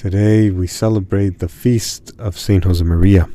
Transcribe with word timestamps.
Today 0.00 0.48
we 0.48 0.66
celebrate 0.66 1.40
the 1.40 1.48
feast 1.50 2.12
of 2.18 2.38
Saint 2.38 2.64
Josemaria. 2.64 3.30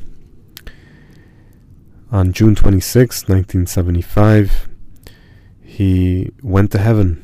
On 2.10 2.32
June 2.32 2.56
26, 2.56 3.28
1975, 3.28 4.68
he 5.62 6.32
went 6.42 6.72
to 6.72 6.78
heaven. 6.78 7.22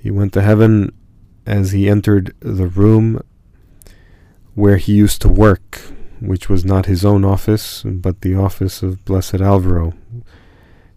He 0.00 0.12
went 0.12 0.32
to 0.34 0.42
heaven 0.42 0.92
as 1.44 1.72
he 1.72 1.90
entered 1.90 2.36
the 2.38 2.68
room 2.68 3.20
where 4.54 4.76
he 4.76 4.92
used 4.92 5.20
to 5.22 5.28
work, 5.28 5.80
which 6.20 6.48
was 6.48 6.64
not 6.64 6.86
his 6.86 7.04
own 7.04 7.24
office, 7.24 7.82
but 7.84 8.20
the 8.20 8.36
office 8.36 8.80
of 8.84 9.04
Blessed 9.04 9.40
Alvaro, 9.40 9.92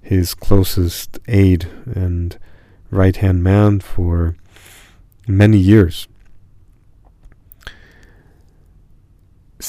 his 0.04 0.36
closest 0.36 1.18
aide 1.28 1.68
and 1.96 2.38
right 2.92 3.16
hand 3.16 3.44
man 3.44 3.80
for 3.80 4.36
many 5.28 5.58
years. 5.58 6.08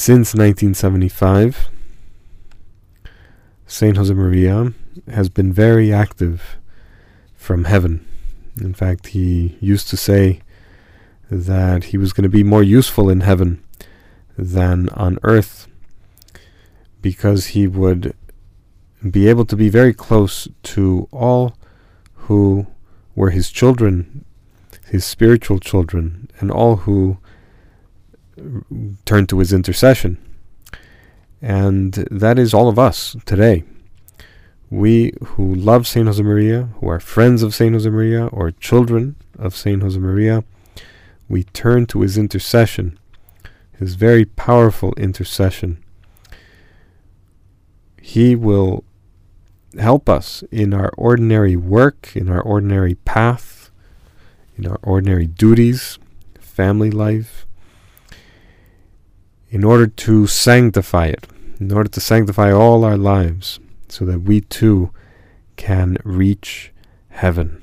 Since 0.09 0.33
1975, 0.33 1.69
Saint 3.67 3.99
Josemaria 3.99 4.73
has 5.07 5.29
been 5.29 5.53
very 5.53 5.93
active 5.93 6.57
from 7.37 7.65
heaven. 7.65 8.09
In 8.59 8.73
fact, 8.73 9.09
he 9.09 9.59
used 9.61 9.89
to 9.89 9.99
say 9.99 10.41
that 11.31 11.85
he 11.93 11.99
was 11.99 12.15
going 12.15 12.23
to 12.23 12.31
be 12.31 12.43
more 12.43 12.63
useful 12.63 13.11
in 13.11 13.21
heaven 13.21 13.63
than 14.39 14.89
on 14.95 15.19
earth 15.25 15.69
because 17.03 17.49
he 17.49 17.67
would 17.67 18.15
be 19.11 19.29
able 19.29 19.45
to 19.45 19.57
be 19.57 19.69
very 19.69 19.93
close 19.93 20.49
to 20.63 21.07
all 21.13 21.55
who 22.15 22.67
were 23.15 23.29
his 23.29 23.51
children, 23.51 24.25
his 24.87 25.05
spiritual 25.05 25.59
children, 25.59 26.31
and 26.41 26.51
all 26.51 26.77
who 26.77 27.19
turn 29.05 29.27
to 29.27 29.39
his 29.39 29.53
intercession. 29.53 30.19
And 31.41 31.93
that 32.11 32.39
is 32.39 32.53
all 32.53 32.69
of 32.69 32.79
us 32.79 33.17
today. 33.25 33.65
We 34.71 35.13
who 35.25 35.55
love 35.55 35.87
Saint 35.87 36.09
Josemaria, 36.09 36.73
who 36.75 36.89
are 36.89 37.01
friends 37.01 37.43
of 37.43 37.55
Saint 37.55 37.75
Josemaria, 37.75 38.29
or 38.33 38.51
children 38.51 39.17
of 39.39 39.57
Saint 39.57 39.83
Josemaria, 39.83 40.45
we 41.29 41.45
turn 41.45 41.87
to 41.87 42.01
his 42.03 42.19
intercession, 42.19 42.99
his 43.79 43.95
very 43.95 44.25
powerful 44.25 44.93
intercession. 44.95 45.83
He 48.01 48.35
will 48.35 48.85
help 49.79 50.09
us 50.09 50.43
in 50.51 50.75
our 50.75 50.91
ordinary 50.97 51.57
work, 51.57 52.13
in 52.15 52.29
our 52.29 52.41
ordinary 52.41 52.95
path, 52.95 53.71
in 54.57 54.67
our 54.67 54.79
ordinary 54.83 55.27
duties, 55.27 55.99
family 56.41 56.91
life, 56.91 57.47
in 59.51 59.65
order 59.65 59.87
to 59.87 60.27
sanctify 60.27 61.07
it, 61.07 61.27
in 61.59 61.73
order 61.73 61.89
to 61.89 62.01
sanctify 62.01 62.53
all 62.53 62.85
our 62.85 62.97
lives, 62.97 63.61
so 63.89 64.05
that 64.05 64.21
we 64.21 64.41
too 64.43 64.91
can 65.57 65.97
reach 66.05 66.73
heaven. 67.09 67.63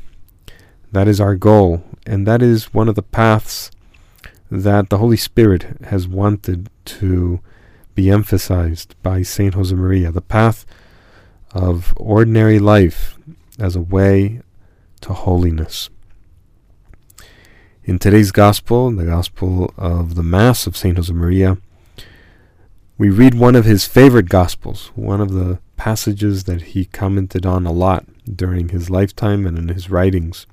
That 0.92 1.08
is 1.08 1.20
our 1.22 1.36
goal, 1.36 1.84
and 2.06 2.26
that 2.28 2.42
is 2.42 2.74
one 2.74 2.90
of 2.90 2.96
the 2.96 3.04
paths 3.04 3.72
that 4.50 4.90
the 4.90 4.98
Holy 4.98 5.18
Spirit 5.18 5.78
has 5.86 6.08
wanted 6.08 6.70
to 6.86 7.40
be 7.94 8.10
emphasized 8.10 8.96
by 9.02 9.22
Saint 9.22 9.56
Josemaria, 9.56 10.14
the 10.14 10.22
path 10.22 10.66
of 11.52 11.94
ordinary 11.96 12.60
life 12.60 13.18
as 13.60 13.76
a 13.76 13.82
way 13.82 14.42
to 15.02 15.14
holiness. 15.14 15.90
In 17.84 18.00
today's 18.00 18.32
Gospel, 18.32 18.92
the 18.92 19.06
Gospel 19.06 19.74
of 19.78 20.16
the 20.16 20.24
Mass 20.24 20.68
of 20.68 20.76
Saint 20.76 20.98
Josemaria, 20.98 21.62
we 22.98 23.10
read 23.10 23.34
one 23.34 23.56
of 23.56 23.66
his 23.66 23.86
favorite 23.86 24.30
Gospels, 24.30 24.92
one 24.96 25.20
of 25.20 25.34
the 25.34 25.60
passages 25.76 26.46
that 26.46 26.62
he 26.62 26.86
commented 26.86 27.46
on 27.46 27.66
a 27.66 27.72
lot 27.72 28.06
during 28.34 28.70
his 28.70 28.90
lifetime 28.90 29.46
and 29.46 29.58
in 29.58 29.68
his 29.68 29.90
writings. 29.90 30.48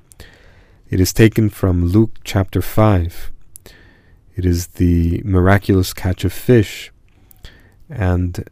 It 0.90 1.00
is 1.00 1.12
taken 1.12 1.50
from 1.50 1.86
Luke 1.86 2.18
chapter 2.24 2.60
5. 2.60 3.30
It 4.34 4.44
is 4.44 4.68
the 4.68 5.22
miraculous 5.24 5.94
catch 5.94 6.24
of 6.24 6.32
fish, 6.32 6.90
and 7.88 8.44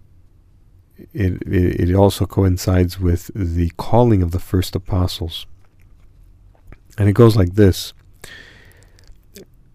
it, 1.13 1.43
it, 1.43 1.91
it 1.91 1.95
also 1.95 2.27
coincides 2.27 3.01
with 3.01 3.31
the 3.35 3.73
calling 3.77 4.23
of 4.23 4.31
the 4.31 4.39
first 4.39 4.77
apostles. 4.77 5.47
And 6.97 7.09
it 7.09 7.15
goes 7.15 7.35
like 7.35 7.55
this 7.55 7.93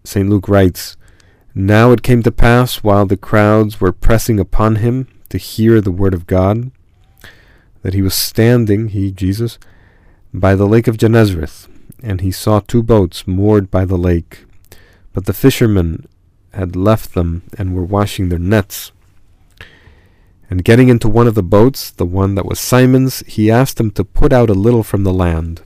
St. 0.04 0.28
Luke 0.28 0.48
writes, 0.48 0.96
now 1.58 1.90
it 1.90 2.02
came 2.02 2.22
to 2.22 2.30
pass, 2.30 2.84
while 2.84 3.06
the 3.06 3.16
crowds 3.16 3.80
were 3.80 3.90
pressing 3.90 4.38
upon 4.38 4.76
him 4.76 5.08
to 5.30 5.38
hear 5.38 5.80
the 5.80 5.90
word 5.90 6.12
of 6.12 6.26
God, 6.26 6.70
that 7.80 7.94
he 7.94 8.02
was 8.02 8.14
standing, 8.14 8.88
he, 8.88 9.10
Jesus, 9.10 9.58
by 10.34 10.54
the 10.54 10.66
lake 10.66 10.86
of 10.86 10.98
Gennesareth, 10.98 11.66
and 12.02 12.20
he 12.20 12.30
saw 12.30 12.60
two 12.60 12.82
boats 12.82 13.26
moored 13.26 13.70
by 13.70 13.86
the 13.86 13.96
lake. 13.96 14.44
But 15.14 15.24
the 15.24 15.32
fishermen 15.32 16.06
had 16.52 16.76
left 16.76 17.14
them 17.14 17.42
and 17.56 17.74
were 17.74 17.84
washing 17.84 18.28
their 18.28 18.38
nets. 18.38 18.92
And 20.50 20.62
getting 20.62 20.90
into 20.90 21.08
one 21.08 21.26
of 21.26 21.34
the 21.34 21.42
boats, 21.42 21.90
the 21.90 22.04
one 22.04 22.34
that 22.34 22.44
was 22.44 22.60
Simon's, 22.60 23.20
he 23.20 23.50
asked 23.50 23.80
him 23.80 23.90
to 23.92 24.04
put 24.04 24.30
out 24.30 24.50
a 24.50 24.54
little 24.54 24.82
from 24.82 25.04
the 25.04 25.12
land. 25.12 25.62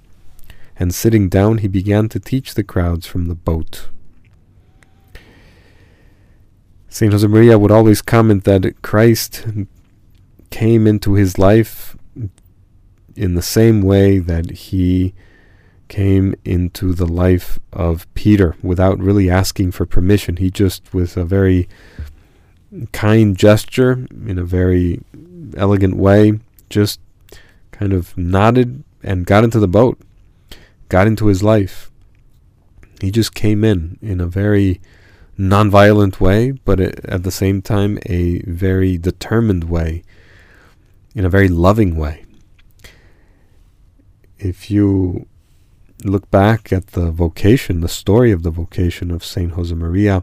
And 0.79 0.95
sitting 0.95 1.29
down, 1.29 1.59
he 1.59 1.69
began 1.69 2.09
to 2.11 2.21
teach 2.21 2.55
the 2.55 2.63
crowds 2.63 3.09
from 3.09 3.27
the 3.27 3.35
boat. 3.35 3.89
St. 6.93 7.13
Josemaria 7.13 7.59
would 7.59 7.71
always 7.71 8.03
comment 8.03 8.43
that 8.45 8.83
Christ 8.83 9.47
came 10.51 10.89
into 10.89 11.15
his 11.15 11.39
life 11.39 11.97
in 13.15 13.35
the 13.35 13.43
same 13.43 13.81
way 13.81 14.19
that 14.19 14.51
he 14.51 15.15
came 15.87 16.35
into 16.45 16.93
the 16.93 17.07
life 17.07 17.61
of 17.73 18.13
Peter 18.15 18.57
without 18.61 18.99
really 18.99 19.31
asking 19.31 19.71
for 19.71 19.87
permission. 19.87 20.37
He 20.37 20.51
just, 20.51 20.93
with 20.93 21.17
a 21.17 21.25
very 21.25 21.69
kind 22.93 23.37
gesture, 23.37 24.07
in 24.27 24.37
a 24.37 24.45
very 24.45 25.01
elegant 25.57 25.97
way, 25.97 26.41
just 26.69 27.01
kind 27.71 27.93
of 27.93 28.19
nodded 28.19 28.83
and 29.03 29.27
got 29.27 29.45
into 29.45 29.61
the 29.61 29.69
boat, 29.69 29.99
got 30.89 31.07
into 31.07 31.29
his 31.29 31.43
life. 31.43 31.93
He 33.01 33.13
just 33.13 33.33
came 33.33 33.63
in 33.63 33.97
in 34.03 34.21
a 34.21 34.27
very 34.27 34.81
non-violent 35.41 36.21
way, 36.21 36.51
but 36.51 36.79
at 36.81 37.23
the 37.23 37.31
same 37.31 37.63
time 37.63 37.99
a 38.05 38.41
very 38.43 38.99
determined 38.99 39.65
way, 39.65 40.03
in 41.15 41.25
a 41.25 41.31
very 41.31 41.49
loving 41.49 41.97
way. 41.97 42.25
If 44.39 44.71
you 44.71 45.27
look 46.05 46.31
back 46.31 46.73
at 46.73 46.89
the 46.89 47.11
vocation, 47.11 47.81
the 47.81 47.89
story 47.89 48.33
of 48.33 48.43
the 48.43 48.51
vocation 48.51 49.11
of 49.11 49.25
Saint 49.25 49.55
Josemaria, 49.55 50.23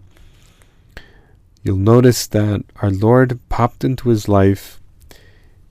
you'll 1.64 1.78
notice 1.78 2.28
that 2.28 2.64
our 2.78 2.92
Lord 2.92 3.40
popped 3.50 3.84
into 3.84 4.10
his 4.10 4.28
life 4.30 4.80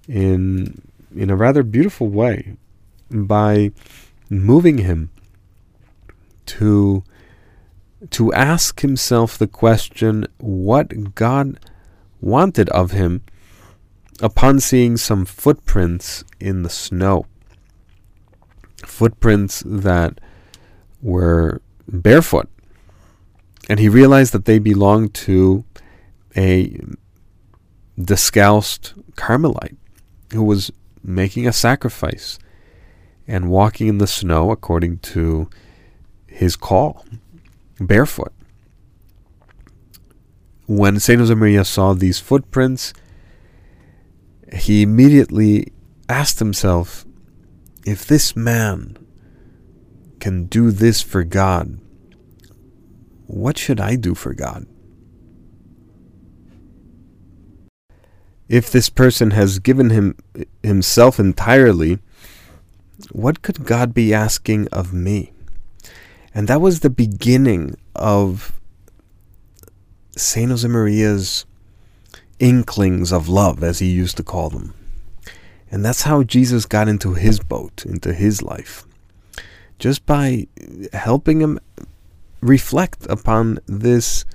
in 0.08 0.82
in 1.14 1.31
a 1.31 1.37
rather 1.37 1.62
beautiful 1.62 2.08
way 2.08 2.56
by 3.10 3.70
moving 4.28 4.78
him 4.78 5.10
to 6.44 7.02
to 8.11 8.32
ask 8.32 8.81
himself 8.81 9.38
the 9.38 9.47
question 9.47 10.26
what 10.38 11.14
God 11.14 11.58
wanted 12.20 12.69
of 12.70 12.91
him 12.93 13.23
upon 14.20 14.61
seeing 14.61 14.97
some 14.97 15.25
footprints 15.25 16.25
in 16.41 16.62
the 16.62 16.70
snow. 16.70 17.26
Footprints 18.85 19.62
that 19.67 20.20
were 21.03 21.61
barefoot. 21.88 22.49
And 23.69 23.81
he 23.81 23.88
realized 23.88 24.32
that 24.32 24.44
they 24.44 24.59
belonged 24.59 25.14
to 25.14 25.64
a 26.37 26.79
discalced 27.99 28.94
Carmelite 29.17 29.76
who 30.32 30.43
was 30.43 30.70
making 31.02 31.47
a 31.47 31.52
sacrifice 31.52 32.38
and 33.26 33.50
walking 33.50 33.88
in 33.88 33.99
the 33.99 34.06
snow 34.06 34.50
according 34.50 34.99
to 34.99 35.49
his 36.26 36.56
call 36.56 37.05
barefoot. 37.81 38.32
when 40.67 40.99
Saint 40.99 41.20
Josemaria 41.20 41.64
saw 41.64 41.94
these 41.94 42.19
footprints, 42.19 42.93
he 44.52 44.82
immediately 44.82 45.73
asked 46.08 46.38
himself, 46.38 47.05
if 47.84 48.05
this 48.05 48.34
man 48.34 48.96
can 50.19 50.46
do 50.46 50.73
this 50.73 51.02
for 51.02 51.23
God, 51.23 51.78
what 53.26 53.58
should 53.58 53.81
I 53.81 53.96
do 53.96 54.14
for 54.14 54.34
God? 54.34 54.67
If 58.49 58.70
this 58.70 58.88
person 58.88 59.32
has 59.32 59.58
given 59.58 59.90
him 59.90 60.17
himself 60.62 61.19
entirely, 61.19 61.99
what 63.11 63.43
could 63.43 63.64
God 63.64 63.93
be 63.93 64.14
asking 64.14 64.69
of 64.69 64.93
me? 64.93 65.32
And 66.37 66.49
that 66.49 66.61
was 66.61 66.81
the 66.81 66.91
beginning 66.91 67.77
of 67.94 68.53
Saint 70.19 70.53
Josemaria's 70.53 71.47
inklings 72.38 73.11
of 73.11 73.27
love, 73.27 73.65
as 73.65 73.79
he 73.79 73.87
used 73.87 74.19
to 74.19 74.23
call 74.23 74.50
them. 74.50 74.75
And 75.71 75.83
that's 75.83 76.03
how 76.03 76.23
Jesus 76.23 76.67
got 76.67 76.88
into 76.88 77.15
his 77.15 77.41
boat, 77.41 77.87
into 77.87 78.12
his 78.12 78.43
life. 78.43 78.85
Just 79.79 80.05
by 80.05 80.47
helping 80.93 81.41
him 81.41 81.59
reflect 82.43 83.06
upon 83.09 83.59
this 83.65 84.27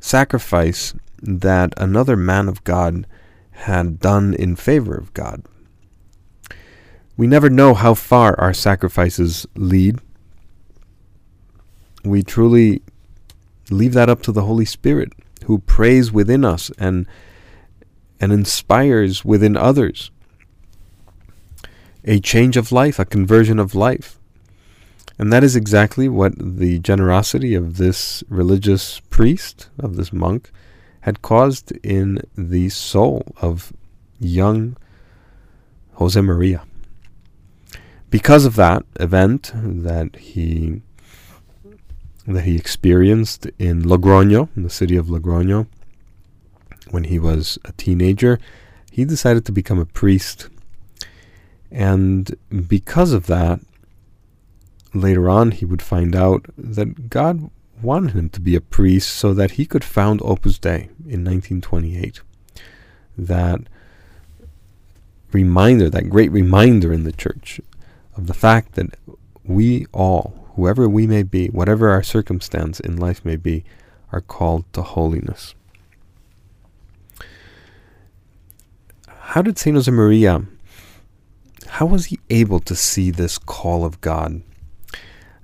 sacrifice 0.00 0.94
that 1.20 1.74
another 1.76 2.16
man 2.16 2.48
of 2.48 2.64
God 2.64 3.06
had 3.50 4.00
done 4.00 4.32
in 4.32 4.56
favor 4.56 4.94
of 4.94 5.12
God. 5.12 5.42
We 7.18 7.26
never 7.26 7.50
know 7.50 7.74
how 7.74 7.92
far 7.92 8.40
our 8.40 8.54
sacrifices 8.54 9.46
lead. 9.54 10.00
We 12.04 12.22
truly 12.22 12.82
leave 13.70 13.94
that 13.94 14.08
up 14.08 14.22
to 14.22 14.32
the 14.32 14.42
Holy 14.42 14.64
Spirit 14.64 15.12
who 15.44 15.58
prays 15.58 16.12
within 16.12 16.44
us 16.44 16.70
and 16.78 17.06
and 18.20 18.32
inspires 18.32 19.24
within 19.24 19.56
others 19.56 20.10
a 22.04 22.20
change 22.20 22.56
of 22.56 22.72
life, 22.72 22.98
a 22.98 23.04
conversion 23.04 23.58
of 23.58 23.74
life. 23.74 24.18
And 25.18 25.32
that 25.32 25.44
is 25.44 25.56
exactly 25.56 26.08
what 26.08 26.32
the 26.36 26.78
generosity 26.78 27.54
of 27.54 27.76
this 27.76 28.24
religious 28.28 29.00
priest, 29.00 29.68
of 29.78 29.96
this 29.96 30.12
monk, 30.12 30.50
had 31.02 31.22
caused 31.22 31.72
in 31.84 32.22
the 32.36 32.68
soul 32.68 33.24
of 33.40 33.72
young 34.18 34.76
Jose 35.94 36.20
Maria. 36.20 36.64
Because 38.10 38.44
of 38.44 38.56
that 38.56 38.84
event 38.98 39.52
that 39.54 40.16
he 40.16 40.82
that 42.26 42.44
he 42.44 42.56
experienced 42.56 43.46
in 43.58 43.82
Logroño, 43.82 44.48
in 44.56 44.62
the 44.62 44.70
city 44.70 44.96
of 44.96 45.06
Logroño, 45.06 45.66
when 46.90 47.04
he 47.04 47.18
was 47.18 47.58
a 47.64 47.72
teenager, 47.72 48.38
he 48.90 49.04
decided 49.04 49.44
to 49.46 49.52
become 49.52 49.78
a 49.78 49.86
priest 49.86 50.48
and 51.72 52.36
because 52.68 53.12
of 53.12 53.26
that, 53.26 53.60
later 54.92 55.28
on 55.28 55.52
he 55.52 55.64
would 55.64 55.80
find 55.80 56.14
out 56.14 56.44
that 56.56 57.08
God 57.08 57.50
wanted 57.80 58.12
him 58.12 58.28
to 58.28 58.40
be 58.40 58.54
a 58.54 58.60
priest 58.60 59.08
so 59.08 59.32
that 59.32 59.52
he 59.52 59.64
could 59.64 59.82
found 59.82 60.20
Opus 60.22 60.58
Dei 60.58 60.90
in 61.08 61.24
1928. 61.24 62.20
That 63.16 63.60
reminder, 65.32 65.88
that 65.88 66.10
great 66.10 66.30
reminder 66.30 66.92
in 66.92 67.04
the 67.04 67.12
church 67.12 67.58
of 68.16 68.26
the 68.26 68.34
fact 68.34 68.74
that 68.74 68.94
we 69.42 69.86
all, 69.92 70.41
whoever 70.54 70.88
we 70.88 71.06
may 71.06 71.22
be, 71.22 71.48
whatever 71.48 71.90
our 71.90 72.02
circumstance 72.02 72.80
in 72.80 72.96
life 72.96 73.24
may 73.24 73.36
be, 73.36 73.64
are 74.12 74.20
called 74.20 74.64
to 74.72 74.82
holiness. 74.82 75.54
How 79.08 79.42
did 79.42 79.58
Saint 79.58 79.76
Josemaria 79.76 80.46
how 81.72 81.86
was 81.86 82.06
he 82.06 82.18
able 82.28 82.60
to 82.60 82.76
see 82.76 83.10
this 83.10 83.38
call 83.38 83.86
of 83.86 83.98
God? 84.02 84.42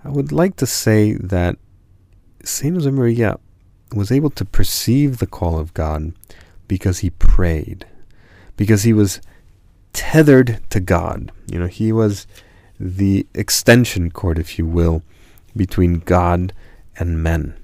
I 0.04 0.10
would 0.10 0.30
like 0.30 0.56
to 0.56 0.66
say 0.66 1.14
that 1.14 1.56
Saint 2.44 2.76
Josemaria 2.76 3.38
was 3.94 4.12
able 4.12 4.28
to 4.30 4.44
perceive 4.44 5.18
the 5.18 5.26
call 5.26 5.58
of 5.58 5.72
God 5.72 6.12
because 6.68 6.98
he 6.98 7.08
prayed, 7.08 7.86
because 8.58 8.82
he 8.82 8.92
was 8.92 9.22
tethered 9.94 10.60
to 10.68 10.80
God. 10.80 11.32
You 11.50 11.60
know, 11.60 11.66
he 11.66 11.92
was 11.92 12.26
the 12.78 13.26
extension 13.34 14.10
cord, 14.10 14.38
if 14.38 14.58
you 14.58 14.66
will, 14.66 15.02
between 15.56 16.00
God 16.00 16.52
and 16.96 17.22
men. 17.22 17.54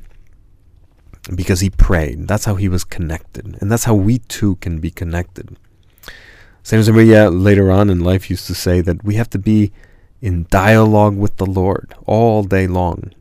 Because 1.35 1.61
he 1.61 1.71
prayed. 1.71 2.29
That's 2.29 2.45
how 2.45 2.57
he 2.57 2.69
was 2.69 2.85
connected. 2.85 3.57
And 3.61 3.71
that's 3.71 3.85
how 3.85 3.95
we 3.95 4.19
too 4.19 4.57
can 4.57 4.79
be 4.79 4.91
connected. 4.91 5.57
Saint 6.63 6.83
Josemaria 6.83 7.31
later 7.31 7.71
on 7.71 7.91
in 7.91 8.01
life 8.01 8.31
used 8.31 8.47
to 8.47 8.55
say 8.55 8.81
that 8.81 9.05
we 9.05 9.15
have 9.15 9.31
to 9.31 9.39
be 9.39 9.73
in 10.21 10.47
dialogue 10.51 11.17
with 11.17 11.37
the 11.37 11.47
Lord 11.47 11.95
all 12.07 12.43
day 12.43 12.67
long. 12.67 13.13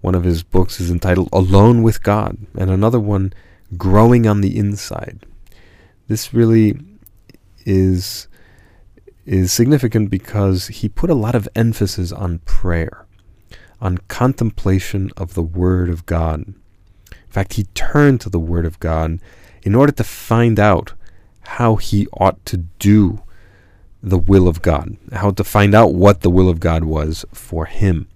One 0.00 0.14
of 0.14 0.24
his 0.24 0.42
books 0.42 0.80
is 0.80 0.90
entitled 0.90 1.28
Alone 1.32 1.82
with 1.82 2.02
God, 2.02 2.36
and 2.56 2.70
another 2.70 3.00
one, 3.00 3.32
Growing 3.76 4.26
on 4.26 4.40
the 4.40 4.58
Inside. 4.58 5.26
This 6.08 6.34
really 6.34 6.78
is 7.64 8.28
is 9.26 9.52
significant 9.52 10.10
because 10.10 10.68
he 10.68 10.88
put 10.88 11.10
a 11.10 11.14
lot 11.14 11.34
of 11.34 11.48
emphasis 11.54 12.12
on 12.12 12.38
prayer, 12.40 13.06
on 13.80 13.98
contemplation 14.08 15.10
of 15.16 15.34
the 15.34 15.42
Word 15.42 15.88
of 15.88 16.06
God. 16.06 16.40
In 16.46 17.30
fact, 17.30 17.54
he 17.54 17.64
turned 17.74 18.20
to 18.20 18.30
the 18.30 18.40
Word 18.40 18.66
of 18.66 18.78
God 18.80 19.18
in 19.62 19.74
order 19.74 19.92
to 19.92 20.04
find 20.04 20.60
out 20.60 20.92
how 21.46 21.76
he 21.76 22.06
ought 22.12 22.44
to 22.46 22.58
do 22.78 23.22
the 24.02 24.18
will 24.18 24.46
of 24.46 24.60
God, 24.60 24.96
how 25.12 25.30
to 25.30 25.42
find 25.42 25.74
out 25.74 25.94
what 25.94 26.20
the 26.20 26.30
will 26.30 26.48
of 26.48 26.60
God 26.60 26.84
was 26.84 27.24
for 27.32 27.64
him. 27.64 28.06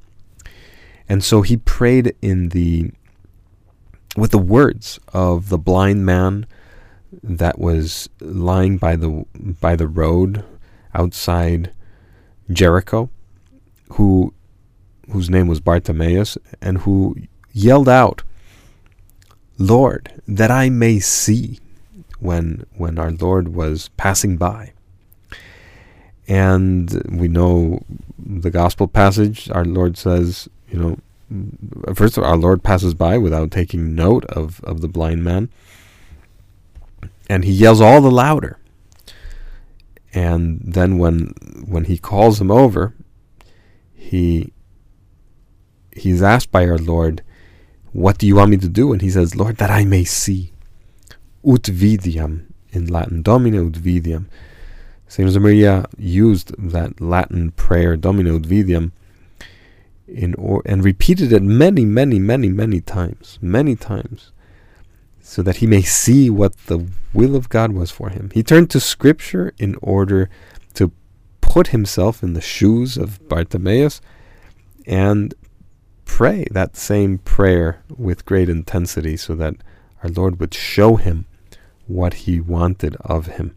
And 1.08 1.24
so 1.24 1.40
he 1.40 1.56
prayed 1.56 2.14
in 2.20 2.50
the 2.50 2.92
with 4.16 4.30
the 4.32 4.38
words 4.38 4.98
of 5.12 5.48
the 5.48 5.58
blind 5.58 6.04
man 6.04 6.46
that 7.22 7.58
was 7.58 8.08
lying 8.20 8.76
by 8.76 8.96
the 8.96 9.24
by 9.60 9.74
the 9.76 9.86
road 9.86 10.44
outside 10.98 11.72
Jericho, 12.50 13.08
who 13.92 14.34
whose 15.10 15.30
name 15.30 15.46
was 15.46 15.60
Bartimaeus, 15.60 16.36
and 16.60 16.78
who 16.78 17.16
yelled 17.52 17.88
out, 17.88 18.22
Lord, 19.56 20.20
that 20.28 20.50
I 20.50 20.68
may 20.68 20.98
see 20.98 21.58
when 22.18 22.66
when 22.76 22.98
our 22.98 23.12
Lord 23.12 23.54
was 23.54 23.88
passing 23.96 24.36
by. 24.36 24.72
And 26.26 27.02
we 27.10 27.28
know 27.28 27.84
the 28.18 28.50
gospel 28.50 28.86
passage, 28.86 29.50
our 29.50 29.64
Lord 29.64 29.96
says, 29.96 30.46
you 30.70 30.78
know, 30.78 30.98
first 31.94 32.18
of 32.18 32.24
all, 32.24 32.30
our 32.30 32.36
Lord 32.36 32.62
passes 32.62 32.92
by 32.92 33.16
without 33.16 33.50
taking 33.50 33.94
note 33.94 34.26
of, 34.26 34.62
of 34.64 34.82
the 34.82 34.88
blind 34.88 35.24
man. 35.24 35.48
And 37.30 37.44
he 37.44 37.52
yells 37.52 37.80
all 37.80 38.02
the 38.02 38.10
louder. 38.10 38.58
And 40.14 40.60
then 40.64 40.98
when 40.98 41.34
when 41.66 41.84
he 41.84 41.98
calls 41.98 42.40
him 42.40 42.50
over, 42.50 42.94
he 43.92 44.52
he's 45.92 46.22
asked 46.22 46.50
by 46.50 46.66
our 46.66 46.78
Lord, 46.78 47.22
What 47.92 48.18
do 48.18 48.26
you 48.26 48.36
want 48.36 48.50
me 48.50 48.56
to 48.58 48.68
do? 48.68 48.92
And 48.92 49.02
he 49.02 49.10
says, 49.10 49.36
Lord, 49.36 49.56
that 49.58 49.70
I 49.70 49.84
may 49.84 50.04
see 50.04 50.52
ut 51.46 51.62
videam 51.62 52.46
in 52.70 52.86
Latin, 52.86 53.22
Domine 53.22 53.54
ut 53.56 53.72
videam. 53.72 54.26
Saint 55.06 55.28
Josemaria 55.28 55.86
used 55.96 56.54
that 56.58 57.00
Latin 57.00 57.52
prayer, 57.52 57.96
Domine 57.96 58.28
ut 58.28 58.42
videam, 58.42 58.92
in 60.06 60.34
or 60.34 60.62
and 60.64 60.84
repeated 60.84 61.32
it 61.32 61.42
many, 61.42 61.84
many, 61.84 62.18
many, 62.18 62.48
many 62.48 62.80
times, 62.80 63.38
many 63.42 63.76
times, 63.76 64.32
so 65.28 65.42
that 65.42 65.58
he 65.58 65.66
may 65.66 65.82
see 65.82 66.30
what 66.30 66.56
the 66.68 66.88
will 67.12 67.36
of 67.36 67.50
God 67.50 67.72
was 67.72 67.90
for 67.90 68.08
him. 68.08 68.30
He 68.32 68.42
turned 68.42 68.70
to 68.70 68.80
Scripture 68.80 69.52
in 69.58 69.76
order 69.82 70.30
to 70.72 70.90
put 71.42 71.66
himself 71.66 72.22
in 72.22 72.32
the 72.32 72.40
shoes 72.40 72.96
of 72.96 73.28
Bartimaeus 73.28 74.00
and 74.86 75.34
pray 76.06 76.46
that 76.52 76.78
same 76.78 77.18
prayer 77.18 77.82
with 77.94 78.24
great 78.24 78.48
intensity 78.48 79.18
so 79.18 79.34
that 79.34 79.56
our 80.02 80.08
Lord 80.08 80.40
would 80.40 80.54
show 80.54 80.96
him 80.96 81.26
what 81.86 82.24
he 82.24 82.40
wanted 82.40 82.96
of 83.02 83.26
him. 83.26 83.54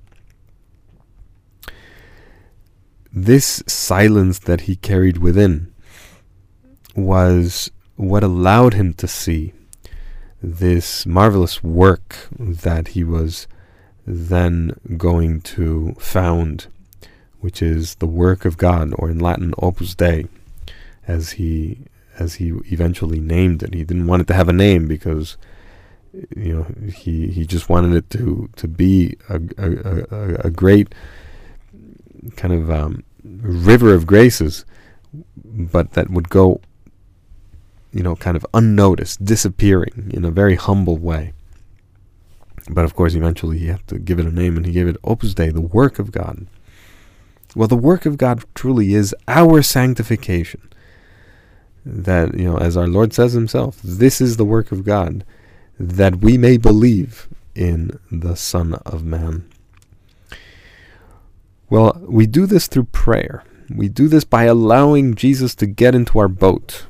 This 3.13 3.63
silence 3.65 4.39
that 4.39 4.61
he 4.61 4.75
carried 4.75 5.19
within 5.19 5.73
was 6.97 7.71
what 7.95 8.25
allowed 8.25 8.73
him 8.73 8.93
to 8.95 9.07
see 9.07 9.53
this 10.41 11.05
marvelous 11.05 11.63
work 11.63 12.27
that 12.37 12.89
he 12.89 13.03
was 13.03 13.47
then 14.05 14.79
going 14.97 15.41
to 15.41 15.95
found, 15.99 16.67
which 17.39 17.61
is 17.61 17.95
the 17.95 18.07
work 18.07 18.45
of 18.45 18.57
God, 18.57 18.93
or 18.97 19.09
in 19.09 19.19
Latin 19.19 19.53
Opus 19.59 19.95
Dei, 19.95 20.27
as 21.07 21.31
he 21.31 21.85
as 22.17 22.35
he 22.35 22.49
eventually 22.65 23.19
named 23.19 23.63
it. 23.63 23.73
He 23.73 23.83
didn't 23.83 24.07
want 24.07 24.23
it 24.23 24.27
to 24.27 24.33
have 24.33 24.49
a 24.49 24.53
name 24.53 24.87
because 24.87 25.37
you 26.35 26.53
know, 26.53 26.91
he 26.91 27.27
he 27.27 27.45
just 27.45 27.69
wanted 27.69 27.95
it 27.95 28.09
to 28.11 28.49
to 28.55 28.67
be 28.67 29.17
a 29.29 29.39
a, 29.57 30.05
a, 30.11 30.35
a 30.47 30.49
great 30.49 30.93
kind 32.35 32.53
of 32.53 32.69
um, 32.69 33.03
river 33.23 33.93
of 33.93 34.05
graces, 34.05 34.65
but 35.43 35.93
that 35.93 36.09
would 36.09 36.29
go, 36.29 36.61
you 37.91 38.03
know, 38.03 38.15
kind 38.15 38.37
of 38.37 38.45
unnoticed, 38.53 39.23
disappearing 39.23 40.11
in 40.13 40.23
a 40.25 40.31
very 40.31 40.55
humble 40.55 40.97
way. 40.97 41.33
But 42.69 42.85
of 42.85 42.95
course, 42.95 43.15
eventually 43.15 43.57
he 43.57 43.67
had 43.67 43.85
to 43.87 43.99
give 43.99 44.19
it 44.19 44.25
a 44.25 44.31
name, 44.31 44.57
and 44.57 44.65
he 44.65 44.71
gave 44.71 44.87
it 44.87 44.97
Opus 45.03 45.33
Dei, 45.33 45.49
the 45.49 45.61
work 45.61 45.99
of 45.99 46.11
God. 46.11 46.47
Well, 47.55 47.67
the 47.67 47.75
work 47.75 48.05
of 48.05 48.17
God 48.17 48.43
truly 48.55 48.93
is 48.93 49.15
our 49.27 49.61
sanctification. 49.61 50.69
That, 51.85 52.37
you 52.37 52.45
know, 52.45 52.57
as 52.57 52.77
our 52.77 52.87
Lord 52.87 53.13
says 53.13 53.33
himself, 53.33 53.81
this 53.83 54.21
is 54.21 54.37
the 54.37 54.45
work 54.45 54.71
of 54.71 54.85
God, 54.85 55.25
that 55.79 56.17
we 56.17 56.37
may 56.37 56.57
believe 56.57 57.27
in 57.55 57.99
the 58.11 58.35
Son 58.35 58.75
of 58.85 59.03
Man. 59.03 59.49
Well, 61.69 61.99
we 62.05 62.27
do 62.27 62.45
this 62.45 62.67
through 62.67 62.85
prayer. 62.85 63.43
We 63.69 63.89
do 63.89 64.07
this 64.07 64.23
by 64.23 64.43
allowing 64.43 65.15
Jesus 65.15 65.55
to 65.55 65.65
get 65.65 65.95
into 65.95 66.19
our 66.19 66.27
boat, 66.27 66.85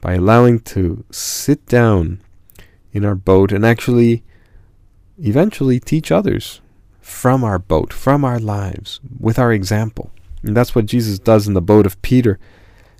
by 0.00 0.14
allowing 0.14 0.60
to 0.60 1.04
sit 1.10 1.66
down 1.66 2.20
in 2.92 3.04
our 3.04 3.14
boat 3.14 3.52
and 3.52 3.64
actually 3.64 4.22
eventually 5.18 5.80
teach 5.80 6.12
others 6.12 6.60
from 7.00 7.42
our 7.42 7.58
boat, 7.58 7.92
from 7.92 8.24
our 8.24 8.38
lives, 8.38 9.00
with 9.18 9.38
our 9.38 9.52
example. 9.52 10.10
And 10.42 10.56
that's 10.56 10.74
what 10.74 10.86
Jesus 10.86 11.18
does 11.18 11.48
in 11.48 11.54
the 11.54 11.60
boat 11.60 11.86
of 11.86 12.00
Peter 12.02 12.38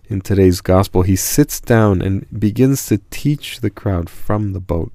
in 0.08 0.20
today's 0.20 0.60
gospel. 0.60 1.02
He 1.02 1.16
sits 1.16 1.60
down 1.60 2.02
and 2.02 2.26
begins 2.36 2.86
to 2.86 2.98
teach 3.10 3.60
the 3.60 3.70
crowd 3.70 4.10
from 4.10 4.52
the 4.52 4.60
boat. 4.60 4.92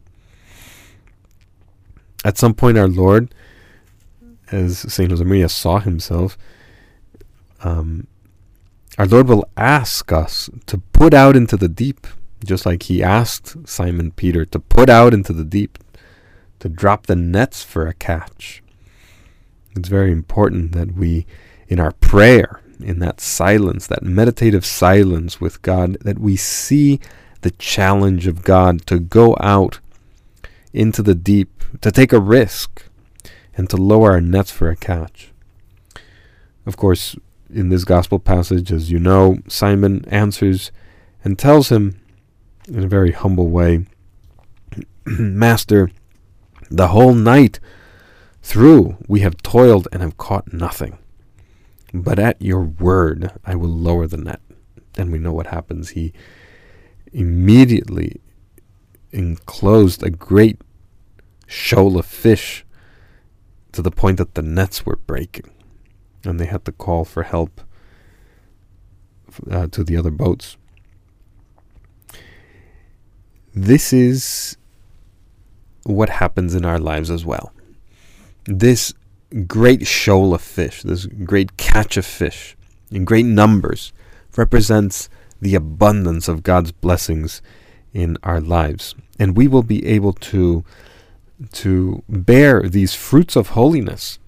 At 2.25 2.38
some 2.38 2.53
point, 2.53 2.77
our 2.77 2.88
Lord, 2.88 3.33
as 4.51 4.79
St. 4.79 5.12
Josemaria 5.12 5.50
saw 5.50 5.79
himself, 5.79 6.38
um, 7.63 8.07
our 8.98 9.06
Lord 9.08 9.28
will 9.28 9.48
ask 9.58 10.12
us 10.12 10.50
to 10.68 10.78
put 10.78 11.14
out 11.14 11.36
into 11.36 11.58
the 11.58 11.70
deep, 11.70 12.06
just 12.46 12.66
like 12.66 12.84
he 12.84 13.02
asked 13.02 13.68
Simon 13.68 14.12
Peter 14.12 14.46
to 14.46 14.60
put 14.60 14.90
out 14.90 15.14
into 15.14 15.34
the 15.34 15.44
deep, 15.44 15.80
to 16.60 16.70
drop 16.70 17.08
the 17.08 17.16
nets 17.16 17.64
for 17.64 17.88
a 17.88 17.94
catch. 17.94 18.62
It's 19.76 19.90
very 19.90 20.12
important 20.12 20.74
that 20.74 20.94
we, 20.94 21.26
in 21.68 21.80
our 21.80 21.94
prayer, 21.94 22.62
in 22.80 23.00
that 23.00 23.20
silence, 23.20 23.88
that 23.88 24.04
meditative 24.04 24.66
silence 24.66 25.42
with 25.42 25.62
God, 25.62 25.98
that 26.02 26.20
we 26.20 26.36
see 26.36 27.00
the 27.42 27.52
challenge 27.52 28.28
of 28.28 28.44
God 28.44 28.86
to 28.88 29.00
go 29.00 29.36
out 29.40 29.80
into 30.74 31.02
the 31.02 31.16
deep, 31.16 31.64
to 31.82 31.92
take 31.92 32.14
a 32.14 32.20
risk, 32.20 32.86
and 33.56 33.70
to 33.70 33.78
lower 33.78 34.12
our 34.12 34.22
nets 34.22 34.52
for 34.52 34.70
a 34.70 34.76
catch. 34.76 35.32
Of 36.66 36.78
course, 36.78 37.16
in 37.53 37.69
this 37.69 37.83
gospel 37.83 38.19
passage, 38.19 38.72
as 38.72 38.91
you 38.91 39.00
know, 39.00 39.38
Simon 39.48 40.05
answers 40.07 40.72
and 41.24 41.38
tells 41.38 41.69
him 41.69 42.00
in 42.67 42.83
a 42.83 42.88
very 42.88 43.12
humble 43.12 43.50
way, 43.50 43.86
Master, 45.05 45.89
the 46.69 46.89
whole 46.89 47.13
night 47.13 47.60
through 48.41 48.98
we 49.07 49.22
have 49.22 49.41
toiled 49.41 49.88
and 49.91 50.01
have 50.01 50.17
caught 50.17 50.51
nothing. 50.51 50.98
But 51.93 52.19
at 52.19 52.41
your 52.41 52.62
word 52.62 53.31
I 53.45 53.55
will 53.55 53.69
lower 53.69 54.07
the 54.07 54.17
net. 54.17 54.41
And 54.98 55.12
we 55.12 55.19
know 55.19 55.33
what 55.33 55.48
happens. 55.48 55.89
He 55.89 56.13
immediately 57.12 58.22
enclosed 59.12 60.03
a 60.03 60.10
great 60.10 60.60
shoal 61.48 61.98
of 61.98 62.05
fish 62.05 62.65
to 63.72 63.81
the 63.81 63.91
point 63.91 64.17
that 64.17 64.36
the 64.36 64.41
nets 64.41 64.86
were 64.86 64.95
breaking. 64.95 65.52
And 66.25 66.39
they 66.39 66.46
had 66.46 66.65
to 66.65 66.72
call 66.72 67.06
for 67.06 67.24
help 67.24 67.62
uh, 69.50 69.68
to 69.68 69.84
the 69.84 69.98
other 69.98 70.12
boats. 70.12 70.58
This 73.53 73.94
is 73.94 74.58
what 75.84 76.10
happens 76.10 76.56
in 76.56 76.65
our 76.65 76.80
lives 76.80 77.12
as 77.12 77.25
well. 77.25 77.51
This 78.46 78.94
great 79.48 79.86
shoal 79.86 80.34
of 80.34 80.42
fish, 80.42 80.82
this 80.84 81.06
great 81.06 81.58
catch 81.58 81.98
of 81.98 82.06
fish 82.06 82.56
in 82.92 83.06
great 83.06 83.25
numbers, 83.25 83.94
represents 84.36 85.10
the 85.42 85.56
abundance 85.56 86.27
of 86.27 86.44
God's 86.44 86.72
blessings 86.72 87.42
in 87.94 88.18
our 88.24 88.39
lives. 88.39 88.96
And 89.20 89.38
we 89.38 89.48
will 89.48 89.63
be 89.63 89.86
able 89.86 90.13
to, 90.13 90.63
to 91.53 92.03
bear 92.08 92.63
these 92.63 92.96
fruits 92.96 93.36
of 93.36 93.50
holiness, 93.50 94.20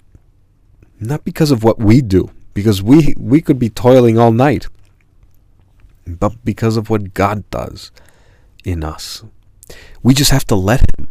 not 1.00 1.24
because 1.24 1.50
of 1.50 1.62
what 1.62 1.78
we 1.78 2.00
do, 2.00 2.30
because 2.54 2.82
we, 2.82 3.14
we 3.18 3.40
could 3.40 3.58
be 3.58 3.68
toiling 3.68 4.18
all 4.18 4.32
night, 4.32 4.66
but 6.06 6.44
because 6.44 6.76
of 6.76 6.88
what 6.88 7.14
God 7.14 7.48
does 7.50 7.90
in 8.64 8.82
us. 8.84 9.24
We 10.02 10.14
just 10.14 10.30
have 10.30 10.46
to 10.46 10.54
let 10.54 10.80
Him. 10.98 11.08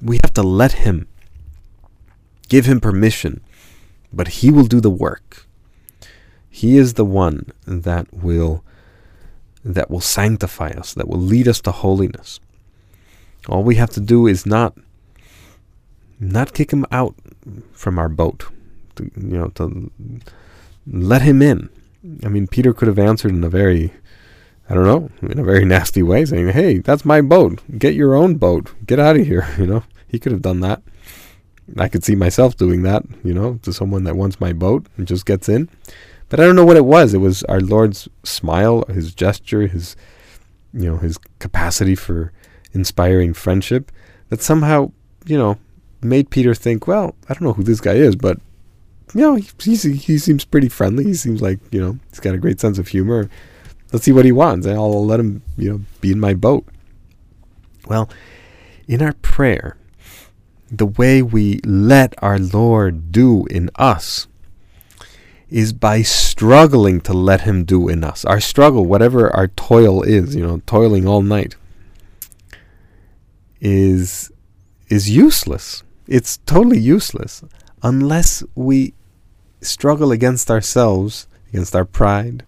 We 0.00 0.16
have 0.22 0.34
to 0.34 0.42
let 0.42 0.72
Him. 0.72 1.08
Give 2.48 2.66
Him 2.66 2.80
permission. 2.80 3.40
But 4.12 4.28
He 4.28 4.50
will 4.50 4.66
do 4.66 4.80
the 4.80 4.90
work. 4.90 5.46
He 6.50 6.76
is 6.76 6.94
the 6.94 7.04
one 7.04 7.50
that 7.66 8.12
will 8.12 8.62
that 9.64 9.90
will 9.90 10.00
sanctify 10.00 10.70
us, 10.70 10.92
that 10.94 11.08
will 11.08 11.20
lead 11.20 11.46
us 11.48 11.60
to 11.62 11.70
holiness. 11.70 12.40
All 13.48 13.62
we 13.62 13.76
have 13.76 13.90
to 13.90 14.00
do 14.00 14.26
is 14.26 14.44
not 14.44 14.76
not 16.20 16.54
kick 16.54 16.72
him 16.72 16.86
out 16.92 17.16
from 17.72 17.98
our 17.98 18.08
boat. 18.08 18.46
To, 18.96 19.10
you 19.16 19.38
know, 19.38 19.48
to 19.48 19.90
let 20.86 21.22
him 21.22 21.42
in. 21.42 21.68
I 22.24 22.28
mean, 22.28 22.46
Peter 22.46 22.72
could 22.72 22.88
have 22.88 22.98
answered 22.98 23.30
in 23.32 23.44
a 23.44 23.48
very 23.48 23.92
I 24.68 24.74
don't 24.74 24.84
know, 24.84 25.10
in 25.28 25.38
a 25.38 25.44
very 25.44 25.64
nasty 25.76 26.02
way, 26.02 26.24
saying, 26.24 26.48
"Hey, 26.48 26.78
that's 26.78 27.04
my 27.04 27.20
boat. 27.20 27.60
Get 27.78 27.94
your 27.94 28.14
own 28.14 28.36
boat. 28.36 28.72
Get 28.86 28.98
out 28.98 29.16
of 29.16 29.26
here." 29.26 29.46
You 29.58 29.66
know, 29.66 29.84
he 30.08 30.18
could 30.18 30.32
have 30.32 30.42
done 30.42 30.60
that. 30.60 30.82
I 31.76 31.88
could 31.88 32.04
see 32.04 32.14
myself 32.16 32.56
doing 32.56 32.82
that, 32.82 33.04
you 33.22 33.32
know, 33.32 33.58
to 33.62 33.72
someone 33.72 34.04
that 34.04 34.16
wants 34.16 34.40
my 34.40 34.52
boat 34.52 34.86
and 34.96 35.06
just 35.06 35.26
gets 35.26 35.48
in. 35.48 35.68
But 36.28 36.40
I 36.40 36.44
don't 36.44 36.56
know 36.56 36.64
what 36.64 36.76
it 36.76 36.84
was. 36.84 37.14
It 37.14 37.18
was 37.18 37.44
our 37.44 37.60
Lord's 37.60 38.08
smile, 38.24 38.84
his 38.88 39.14
gesture, 39.14 39.66
his 39.66 39.96
you 40.72 40.90
know, 40.90 40.96
his 40.96 41.18
capacity 41.38 41.94
for 41.94 42.32
inspiring 42.72 43.34
friendship 43.34 43.92
that 44.30 44.42
somehow, 44.42 44.90
you 45.26 45.36
know, 45.36 45.58
made 46.02 46.30
Peter 46.30 46.54
think, 46.54 46.86
well, 46.86 47.14
I 47.28 47.34
don't 47.34 47.42
know 47.42 47.52
who 47.52 47.62
this 47.62 47.80
guy 47.80 47.94
is, 47.94 48.16
but 48.16 48.38
you 49.14 49.20
know, 49.20 49.34
he, 49.36 49.76
he, 49.76 50.18
seems 50.18 50.44
pretty 50.44 50.68
friendly. 50.68 51.04
He 51.04 51.14
seems 51.14 51.42
like, 51.42 51.58
you 51.70 51.80
know, 51.80 51.98
he's 52.10 52.20
got 52.20 52.34
a 52.34 52.38
great 52.38 52.60
sense 52.60 52.78
of 52.78 52.88
humor. 52.88 53.28
Let's 53.92 54.04
see 54.04 54.12
what 54.12 54.24
he 54.24 54.32
wants, 54.32 54.66
and 54.66 54.76
I'll 54.76 55.04
let 55.04 55.20
him, 55.20 55.42
you 55.56 55.70
know, 55.70 55.80
be 56.00 56.12
in 56.12 56.20
my 56.20 56.34
boat. 56.34 56.66
Well, 57.86 58.08
in 58.88 59.02
our 59.02 59.12
prayer, 59.14 59.76
the 60.70 60.86
way 60.86 61.20
we 61.20 61.60
let 61.64 62.14
our 62.22 62.38
Lord 62.38 63.12
do 63.12 63.46
in 63.46 63.70
us 63.76 64.26
is 65.50 65.74
by 65.74 66.00
struggling 66.00 67.02
to 67.02 67.12
let 67.12 67.42
Him 67.42 67.64
do 67.64 67.88
in 67.88 68.02
us. 68.02 68.24
Our 68.24 68.40
struggle, 68.40 68.86
whatever 68.86 69.30
our 69.36 69.48
toil 69.48 70.02
is, 70.02 70.34
you 70.34 70.44
know, 70.44 70.62
toiling 70.64 71.06
all 71.06 71.20
night, 71.20 71.56
is 73.60 74.32
is 74.88 75.10
useless. 75.10 75.82
It's 76.06 76.38
totally 76.38 76.80
useless 76.80 77.44
unless 77.82 78.42
we 78.54 78.94
struggle 79.60 80.12
against 80.12 80.50
ourselves, 80.50 81.26
against 81.48 81.74
our 81.74 81.84
pride, 81.84 82.44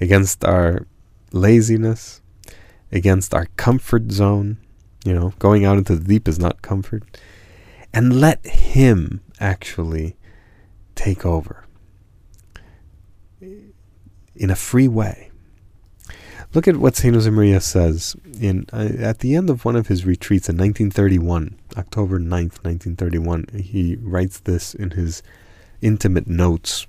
against 0.00 0.44
our 0.44 0.86
laziness, 1.32 2.20
against 2.92 3.34
our 3.34 3.46
comfort 3.56 4.10
zone. 4.12 4.58
You 5.04 5.14
know, 5.14 5.34
going 5.38 5.64
out 5.64 5.78
into 5.78 5.96
the 5.96 6.04
deep 6.04 6.28
is 6.28 6.38
not 6.38 6.62
comfort. 6.62 7.02
And 7.92 8.20
let 8.20 8.44
Him 8.46 9.20
actually 9.38 10.16
take 10.94 11.26
over 11.26 11.64
in 14.34 14.50
a 14.50 14.56
free 14.56 14.88
way. 14.88 15.30
Look 16.54 16.68
at 16.68 16.76
what 16.76 16.94
Saint 16.94 17.16
Josemaria 17.16 17.60
says 17.60 18.14
in 18.40 18.66
uh, 18.72 18.88
at 19.00 19.18
the 19.18 19.34
end 19.34 19.50
of 19.50 19.64
one 19.64 19.74
of 19.74 19.88
his 19.88 20.06
retreats 20.06 20.48
in 20.48 20.56
1931, 20.56 21.56
October 21.76 22.20
9th, 22.20 22.62
1931. 22.62 23.46
He 23.60 23.96
writes 24.00 24.38
this 24.38 24.72
in 24.72 24.92
his 24.92 25.20
intimate 25.82 26.28
notes. 26.28 26.86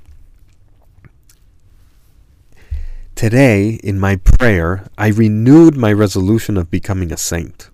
Today, 3.16 3.80
in 3.84 4.00
my 4.00 4.18
prayer, 4.18 4.88
I 5.00 5.08
renewed 5.08 5.76
my 5.76 5.92
resolution 5.92 6.58
of 6.58 6.70
becoming 6.70 7.12
a 7.12 7.18
saint. 7.18 7.72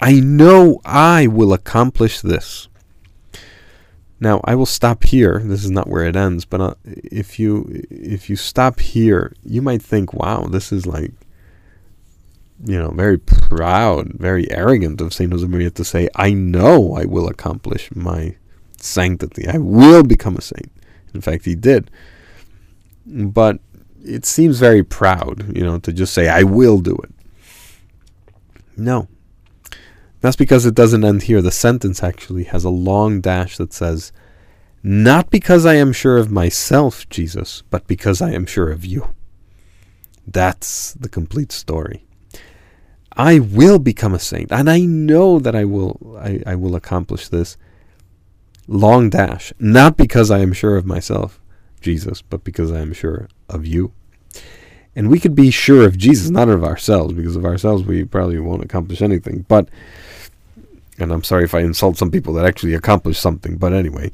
I 0.00 0.20
know 0.20 0.82
I 0.84 1.26
will 1.26 1.54
accomplish 1.54 2.20
this. 2.20 2.68
Now, 4.20 4.40
I 4.44 4.54
will 4.56 4.66
stop 4.66 5.04
here. 5.04 5.38
This 5.44 5.64
is 5.64 5.70
not 5.70 5.88
where 5.88 6.04
it 6.04 6.16
ends, 6.16 6.44
but 6.44 6.60
uh, 6.60 6.74
if 6.84 7.38
you 7.38 7.84
if 7.90 8.28
you 8.28 8.36
stop 8.36 8.80
here, 8.80 9.32
you 9.44 9.62
might 9.62 9.82
think, 9.82 10.12
"Wow, 10.12 10.46
this 10.50 10.72
is 10.72 10.86
like 10.86 11.12
you 12.64 12.76
know, 12.76 12.90
very 12.90 13.18
proud, 13.18 14.14
very 14.14 14.50
arrogant 14.50 15.00
of 15.00 15.14
Saint 15.14 15.32
Josemaria 15.32 15.72
to 15.74 15.84
say, 15.84 16.08
"I 16.16 16.32
know 16.32 16.94
I 16.94 17.04
will 17.04 17.28
accomplish 17.28 17.88
my 17.94 18.36
sanctity. 18.78 19.46
I 19.46 19.58
will 19.58 20.02
become 20.02 20.36
a 20.36 20.42
saint." 20.42 20.72
In 21.14 21.20
fact, 21.20 21.44
he 21.44 21.54
did. 21.54 21.90
But 23.06 23.60
it 24.04 24.26
seems 24.26 24.58
very 24.58 24.82
proud, 24.82 25.56
you 25.56 25.62
know, 25.62 25.78
to 25.78 25.92
just 25.92 26.12
say, 26.12 26.28
"I 26.28 26.42
will 26.42 26.80
do 26.80 26.96
it." 26.96 27.14
No. 28.76 29.06
That's 30.20 30.36
because 30.36 30.66
it 30.66 30.74
doesn't 30.74 31.04
end 31.04 31.24
here. 31.24 31.40
The 31.40 31.50
sentence 31.50 32.02
actually 32.02 32.44
has 32.44 32.64
a 32.64 32.70
long 32.70 33.20
dash 33.20 33.56
that 33.58 33.72
says, 33.72 34.12
Not 34.82 35.30
because 35.30 35.64
I 35.64 35.74
am 35.74 35.92
sure 35.92 36.18
of 36.18 36.30
myself, 36.30 37.08
Jesus, 37.08 37.62
but 37.70 37.86
because 37.86 38.20
I 38.20 38.32
am 38.32 38.46
sure 38.46 38.70
of 38.70 38.84
you. 38.84 39.14
That's 40.26 40.92
the 40.94 41.08
complete 41.08 41.52
story. 41.52 42.04
I 43.12 43.40
will 43.40 43.78
become 43.78 44.14
a 44.14 44.18
saint, 44.18 44.52
and 44.52 44.70
I 44.70 44.80
know 44.80 45.40
that 45.40 45.56
I 45.56 45.64
will 45.64 46.16
I, 46.20 46.40
I 46.46 46.54
will 46.54 46.76
accomplish 46.76 47.28
this. 47.28 47.56
Long 48.68 49.08
dash. 49.08 49.52
Not 49.58 49.96
because 49.96 50.30
I 50.30 50.40
am 50.40 50.52
sure 50.52 50.76
of 50.76 50.84
myself, 50.84 51.40
Jesus, 51.80 52.20
but 52.20 52.44
because 52.44 52.70
I 52.70 52.80
am 52.80 52.92
sure 52.92 53.28
of 53.48 53.66
you. 53.66 53.92
And 54.94 55.08
we 55.08 55.18
could 55.18 55.34
be 55.34 55.50
sure 55.50 55.86
of 55.86 55.96
Jesus, 55.96 56.28
not 56.28 56.48
of 56.48 56.62
ourselves, 56.62 57.14
because 57.14 57.34
of 57.34 57.44
ourselves 57.44 57.84
we 57.84 58.04
probably 58.04 58.38
won't 58.38 58.64
accomplish 58.64 59.00
anything. 59.00 59.46
But 59.48 59.68
and 60.98 61.12
I'm 61.12 61.24
sorry 61.24 61.44
if 61.44 61.54
I 61.54 61.60
insult 61.60 61.96
some 61.96 62.10
people 62.10 62.34
that 62.34 62.44
actually 62.44 62.74
accomplish 62.74 63.18
something, 63.18 63.56
but 63.56 63.72
anyway, 63.72 64.10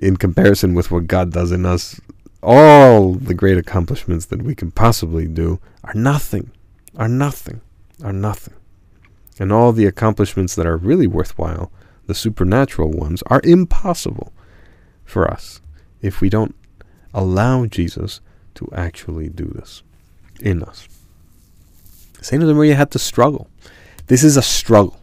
in 0.00 0.16
comparison 0.16 0.74
with 0.74 0.90
what 0.90 1.06
God 1.06 1.32
does 1.32 1.52
in 1.52 1.66
us, 1.66 2.00
all 2.42 3.14
the 3.14 3.34
great 3.34 3.58
accomplishments 3.58 4.26
that 4.26 4.42
we 4.42 4.54
can 4.54 4.70
possibly 4.70 5.26
do 5.26 5.60
are 5.82 5.94
nothing, 5.94 6.50
are 6.96 7.08
nothing, 7.08 7.60
are 8.02 8.12
nothing. 8.12 8.54
And 9.38 9.52
all 9.52 9.72
the 9.72 9.86
accomplishments 9.86 10.54
that 10.54 10.66
are 10.66 10.76
really 10.76 11.06
worthwhile, 11.06 11.70
the 12.06 12.14
supernatural 12.14 12.90
ones, 12.90 13.22
are 13.26 13.40
impossible 13.44 14.32
for 15.04 15.30
us 15.30 15.60
if 16.00 16.20
we 16.20 16.28
don't 16.28 16.54
allow 17.12 17.66
Jesus 17.66 18.20
to 18.54 18.68
actually 18.74 19.28
do 19.28 19.46
this 19.46 19.82
in 20.40 20.62
us. 20.62 20.88
Saint 22.20 22.42
Maria 22.42 22.74
had 22.74 22.90
to 22.92 22.98
struggle. 22.98 23.48
This 24.06 24.24
is 24.24 24.36
a 24.36 24.42
struggle. 24.42 24.98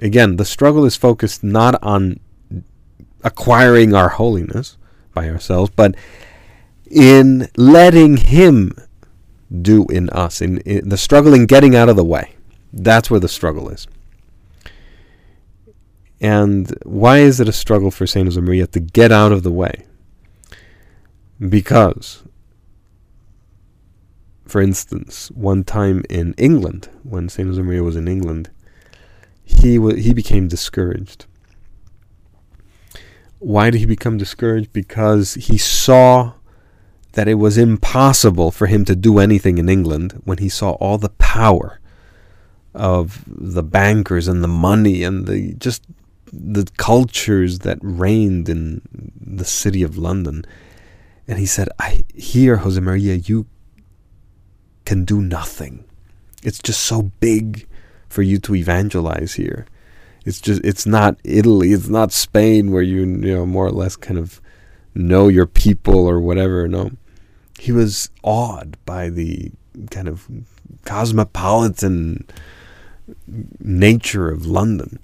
Again, 0.00 0.36
the 0.36 0.44
struggle 0.44 0.84
is 0.84 0.96
focused 0.96 1.42
not 1.42 1.82
on 1.82 2.20
acquiring 3.24 3.94
our 3.94 4.10
holiness 4.10 4.76
by 5.14 5.28
ourselves, 5.28 5.72
but 5.74 5.94
in 6.90 7.48
letting 7.56 8.16
Him 8.18 8.72
do 9.62 9.86
in 9.86 10.10
us, 10.10 10.40
in, 10.40 10.58
in 10.58 10.88
the 10.88 10.96
struggle 10.96 11.34
in 11.34 11.46
getting 11.46 11.74
out 11.74 11.88
of 11.88 11.96
the 11.96 12.04
way. 12.04 12.34
That's 12.72 13.10
where 13.10 13.20
the 13.20 13.28
struggle 13.28 13.68
is. 13.68 13.86
And 16.20 16.74
why 16.84 17.18
is 17.18 17.40
it 17.40 17.48
a 17.48 17.52
struggle 17.52 17.90
for 17.90 18.06
Saint 18.06 18.28
Josemaria 18.28 18.70
to 18.72 18.80
get 18.80 19.12
out 19.12 19.32
of 19.32 19.42
the 19.42 19.52
way? 19.52 19.84
Because, 21.38 22.22
for 24.46 24.60
instance, 24.60 25.30
one 25.32 25.62
time 25.64 26.02
in 26.08 26.34
England, 26.38 26.88
when 27.02 27.28
Saint 27.28 27.50
Josemaria 27.50 27.84
was 27.84 27.96
in 27.96 28.08
England, 28.08 28.50
he 29.46 29.78
he 30.00 30.12
became 30.12 30.48
discouraged. 30.48 31.24
Why 33.38 33.70
did 33.70 33.78
he 33.78 33.86
become 33.86 34.18
discouraged? 34.18 34.72
Because 34.72 35.34
he 35.34 35.56
saw 35.56 36.32
that 37.12 37.28
it 37.28 37.34
was 37.34 37.56
impossible 37.56 38.50
for 38.50 38.66
him 38.66 38.84
to 38.84 38.96
do 38.96 39.18
anything 39.18 39.56
in 39.56 39.68
England 39.68 40.20
when 40.24 40.38
he 40.38 40.48
saw 40.48 40.72
all 40.72 40.98
the 40.98 41.10
power 41.10 41.80
of 42.74 43.24
the 43.26 43.62
bankers 43.62 44.28
and 44.28 44.42
the 44.42 44.48
money 44.48 45.02
and 45.02 45.26
the 45.26 45.54
just 45.54 45.84
the 46.32 46.66
cultures 46.76 47.60
that 47.60 47.78
reigned 47.80 48.48
in 48.48 48.82
the 49.18 49.44
city 49.44 49.82
of 49.82 49.96
London. 49.96 50.44
And 51.28 51.38
he 51.38 51.46
said, 51.46 51.68
I 51.78 52.04
here, 52.14 52.58
Josemaria, 52.58 53.28
you 53.28 53.46
can 54.84 55.04
do 55.04 55.22
nothing. 55.22 55.84
It's 56.42 56.58
just 56.58 56.80
so 56.80 57.10
big 57.20 57.66
for 58.08 58.22
you 58.22 58.38
to 58.38 58.54
evangelize 58.54 59.34
here. 59.34 59.66
It's 60.24 60.40
just 60.40 60.64
it's 60.64 60.86
not 60.86 61.18
Italy, 61.24 61.72
it's 61.72 61.88
not 61.88 62.12
Spain 62.12 62.72
where 62.72 62.82
you 62.82 63.00
you 63.00 63.34
know 63.34 63.46
more 63.46 63.66
or 63.66 63.70
less 63.70 63.96
kind 63.96 64.18
of 64.18 64.40
know 64.94 65.28
your 65.28 65.46
people 65.46 66.06
or 66.06 66.18
whatever. 66.20 66.66
No, 66.66 66.90
he 67.58 67.72
was 67.72 68.10
awed 68.22 68.76
by 68.84 69.08
the 69.08 69.52
kind 69.90 70.08
of 70.08 70.28
cosmopolitan 70.84 72.26
nature 73.60 74.28
of 74.28 74.46
London. 74.46 74.98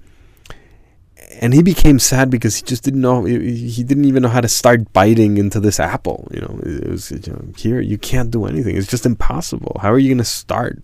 And 1.41 1.55
he 1.55 1.63
became 1.63 1.99
sad 1.99 2.31
because 2.31 2.57
he 2.57 2.63
just 2.63 2.83
didn't 2.83 3.01
know. 3.01 3.25
He 3.25 3.83
didn't 3.85 4.05
even 4.05 4.23
know 4.23 4.29
how 4.29 4.41
to 4.41 4.49
start 4.49 4.93
biting 4.93 5.39
into 5.39 5.61
this 5.61 5.81
apple. 5.81 6.29
You 6.33 6.41
know, 6.41 6.61
it 6.63 6.89
was 6.89 7.11
you 7.11 7.33
know, 7.33 7.45
here 7.57 7.81
you 7.81 7.97
can't 7.97 8.31
do 8.31 8.45
anything. 8.45 8.77
It's 8.77 8.91
just 8.91 9.07
impossible. 9.07 9.79
How 9.81 9.91
are 9.93 9.99
you 9.99 10.09
going 10.09 10.19
to 10.19 10.25
start? 10.25 10.83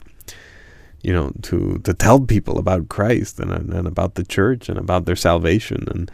You 1.03 1.13
know, 1.13 1.33
to 1.43 1.79
to 1.85 1.95
tell 1.95 2.21
people 2.21 2.59
about 2.59 2.89
Christ 2.89 3.39
and 3.39 3.51
and 3.51 3.87
about 3.87 4.15
the 4.15 4.25
church 4.25 4.69
and 4.69 4.79
about 4.79 5.05
their 5.07 5.17
salvation. 5.17 5.87
And 5.89 6.11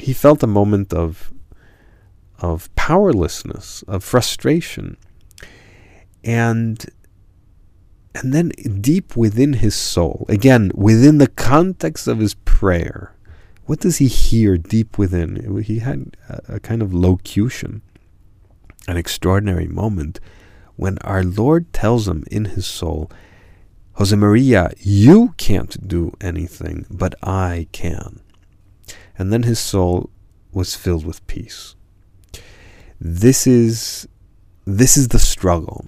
he 0.00 0.12
felt 0.12 0.42
a 0.42 0.46
moment 0.46 0.92
of 0.92 1.32
of 2.38 2.74
powerlessness, 2.74 3.82
of 3.88 4.04
frustration, 4.04 4.96
and 6.24 6.84
and 8.14 8.34
then 8.34 8.50
deep 8.80 9.16
within 9.16 9.54
his 9.54 9.74
soul, 9.74 10.26
again 10.28 10.70
within 10.74 11.18
the 11.18 11.28
context 11.28 12.06
of 12.06 12.18
his 12.18 12.34
prayer, 12.34 13.14
what 13.64 13.80
does 13.80 13.98
he 13.98 14.08
hear 14.08 14.58
deep 14.58 14.98
within? 14.98 15.62
He 15.62 15.78
had 15.78 16.16
a, 16.28 16.56
a 16.56 16.60
kind 16.60 16.82
of 16.82 16.92
locution, 16.92 17.80
an 18.86 18.98
extraordinary 18.98 19.68
moment 19.68 20.20
when 20.76 20.98
our 20.98 21.22
Lord 21.22 21.72
tells 21.72 22.08
him 22.08 22.24
in 22.30 22.46
his 22.46 22.66
soul, 22.66 23.10
Jose 23.94 24.14
Maria, 24.16 24.70
you 24.78 25.34
can't 25.36 25.86
do 25.86 26.12
anything, 26.20 26.86
but 26.90 27.14
I 27.22 27.68
can. 27.72 28.20
And 29.18 29.32
then 29.32 29.42
his 29.42 29.58
soul 29.58 30.10
was 30.52 30.74
filled 30.74 31.04
with 31.04 31.26
peace. 31.26 31.74
This 33.00 33.46
is 33.46 34.08
this 34.64 34.96
is 34.96 35.08
the 35.08 35.18
struggle. 35.18 35.86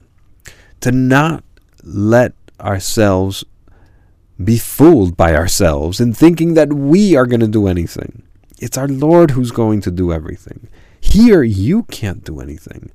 To 0.80 0.92
not 0.92 1.44
let 1.82 2.32
ourselves 2.60 3.44
be 4.42 4.58
fooled 4.58 5.16
by 5.16 5.34
ourselves 5.34 6.00
in 6.00 6.12
thinking 6.12 6.54
that 6.54 6.72
we 6.72 7.14
are 7.14 7.26
going 7.26 7.40
to 7.40 7.46
do 7.46 7.68
anything. 7.68 8.24
It's 8.58 8.76
our 8.76 8.88
Lord 8.88 9.30
who's 9.30 9.52
going 9.52 9.80
to 9.82 9.90
do 9.90 10.12
everything. 10.12 10.68
Here, 11.00 11.42
you 11.42 11.84
can't 11.84 12.24
do 12.24 12.40
anything 12.40 12.90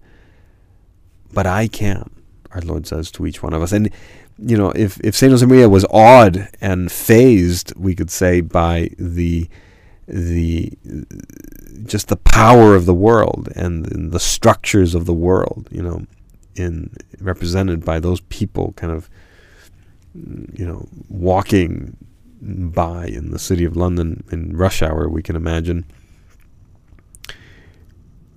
but 1.33 1.45
I 1.45 1.67
can, 1.67 2.09
our 2.51 2.61
Lord 2.61 2.87
says 2.87 3.11
to 3.11 3.25
each 3.25 3.43
one 3.43 3.53
of 3.53 3.61
us. 3.61 3.71
And, 3.71 3.89
you 4.37 4.57
know, 4.57 4.71
if, 4.71 4.99
if 5.01 5.15
St. 5.15 5.31
Josemaria 5.33 5.69
was 5.69 5.85
awed 5.89 6.49
and 6.61 6.91
fazed, 6.91 7.73
we 7.75 7.95
could 7.95 8.09
say, 8.09 8.41
by 8.41 8.89
the 8.97 9.49
the 10.11 10.73
just 11.85 12.07
the 12.07 12.15
power 12.15 12.75
of 12.75 12.87
the 12.87 12.95
world 12.95 13.47
and, 13.55 13.91
and 13.91 14.11
the 14.11 14.19
structures 14.19 14.95
of 14.95 15.05
the 15.05 15.13
world, 15.13 15.67
you 15.71 15.83
know, 15.83 16.07
in 16.55 16.95
represented 17.21 17.85
by 17.85 17.99
those 17.99 18.21
people 18.21 18.73
kind 18.73 18.91
of 18.91 19.09
you 20.53 20.65
know 20.65 20.87
walking 21.07 21.95
by 22.41 23.05
in 23.05 23.31
the 23.31 23.39
city 23.39 23.65
of 23.65 23.77
London 23.77 24.23
in 24.31 24.55
rush 24.57 24.81
hour, 24.81 25.07
we 25.07 25.21
can 25.21 25.35
imagine 25.35 25.85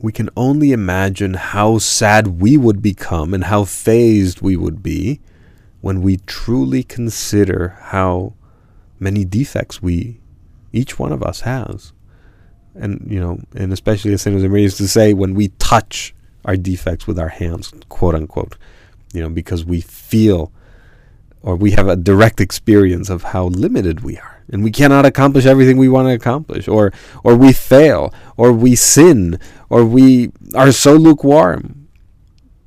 we 0.03 0.13
can 0.13 0.29
only 0.37 0.73
imagine 0.73 1.35
how 1.35 1.79
sad 1.79 2.41
we 2.41 2.57
would 2.57 2.83
become 2.83 3.33
and 3.33 3.45
how 3.45 3.65
fazed 3.65 4.41
we 4.41 4.57
would 4.57 4.83
be 4.83 5.21
when 5.81 6.03
we 6.03 6.17
truly 6.27 6.83
consider 6.83 7.77
how 7.81 8.35
many 8.99 9.25
defects 9.25 9.81
we, 9.81 10.21
each 10.73 10.99
one 10.99 11.13
of 11.13 11.23
us, 11.23 11.43
has. 11.43 11.93
And, 12.75 13.07
you 13.09 13.21
know, 13.21 13.39
and 13.55 13.73
especially 13.73 14.13
as 14.13 14.23
St. 14.23 14.37
Josemaria 14.37 14.63
used 14.63 14.79
to 14.79 14.89
say, 14.89 15.15
when 15.15 15.35
we 15.35 15.49
touch 15.59 16.15
our 16.45 16.57
defects 16.57 17.07
with 17.07 17.19
our 17.19 17.29
hands, 17.29 17.73
quote 17.89 18.17
unquote, 18.17 18.57
you 19.15 19.23
know, 19.23 19.29
because 19.29 19.65
we 19.65 19.81
feel 19.81 20.53
or 21.43 21.55
we 21.55 21.73
have 21.73 21.89
a 21.89 21.97
direct 21.97 22.41
experience 22.41 23.09
of 23.09 23.23
how 23.25 23.47
limited 23.47 24.01
we 24.01 24.17
are 24.19 24.33
and 24.51 24.63
we 24.63 24.71
cannot 24.71 25.05
accomplish 25.05 25.47
everything 25.47 25.77
we 25.77 25.89
want 25.89 26.09
to 26.09 26.15
accomplish 26.15 26.69
or 26.69 26.93
or 27.25 27.35
we 27.37 27.53
fail 27.53 28.13
or 28.37 28.53
we 28.53 28.75
sin 28.75 29.39
or 29.73 29.87
we 29.87 30.31
are 30.55 30.71
so 30.71 30.95
lukewarm 30.95 31.89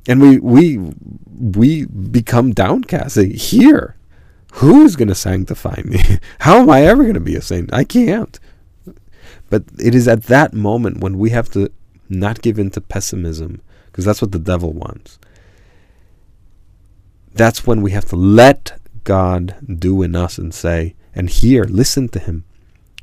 and 0.08 0.20
we 0.20 0.40
we 0.40 0.80
we 1.30 1.86
become 1.86 2.52
downcast. 2.52 3.16
Here 3.18 3.96
who 4.54 4.84
is 4.86 4.96
going 4.96 5.10
to 5.10 5.16
sanctify 5.16 5.82
me? 5.86 6.00
How 6.40 6.58
am 6.62 6.70
i 6.72 6.82
ever 6.82 7.04
going 7.04 7.14
to 7.14 7.20
be 7.20 7.36
a 7.36 7.42
saint? 7.42 7.72
I 7.72 7.84
can't. 7.84 8.40
But 9.52 9.66
it 9.78 9.94
is 9.94 10.08
at 10.08 10.24
that 10.24 10.54
moment 10.54 11.02
when 11.02 11.20
we 11.20 11.30
have 11.30 11.50
to 11.52 11.72
not 12.10 12.42
give 12.42 12.58
in 12.58 12.72
to 12.72 12.82
pessimism 12.82 13.62
because 13.88 14.06
that's 14.06 14.22
what 14.22 14.32
the 14.32 14.40
devil 14.40 14.74
wants. 14.74 15.20
That's 17.34 17.68
when 17.68 17.82
we 17.84 17.92
have 17.92 18.06
to 18.06 18.16
let 18.16 18.80
God 19.04 19.56
do 19.78 20.02
in 20.02 20.16
us 20.16 20.40
and 20.40 20.54
say, 20.54 20.96
and 21.14 21.30
hear, 21.30 21.66
listen 21.66 22.10
to 22.10 22.20
Him. 22.20 22.46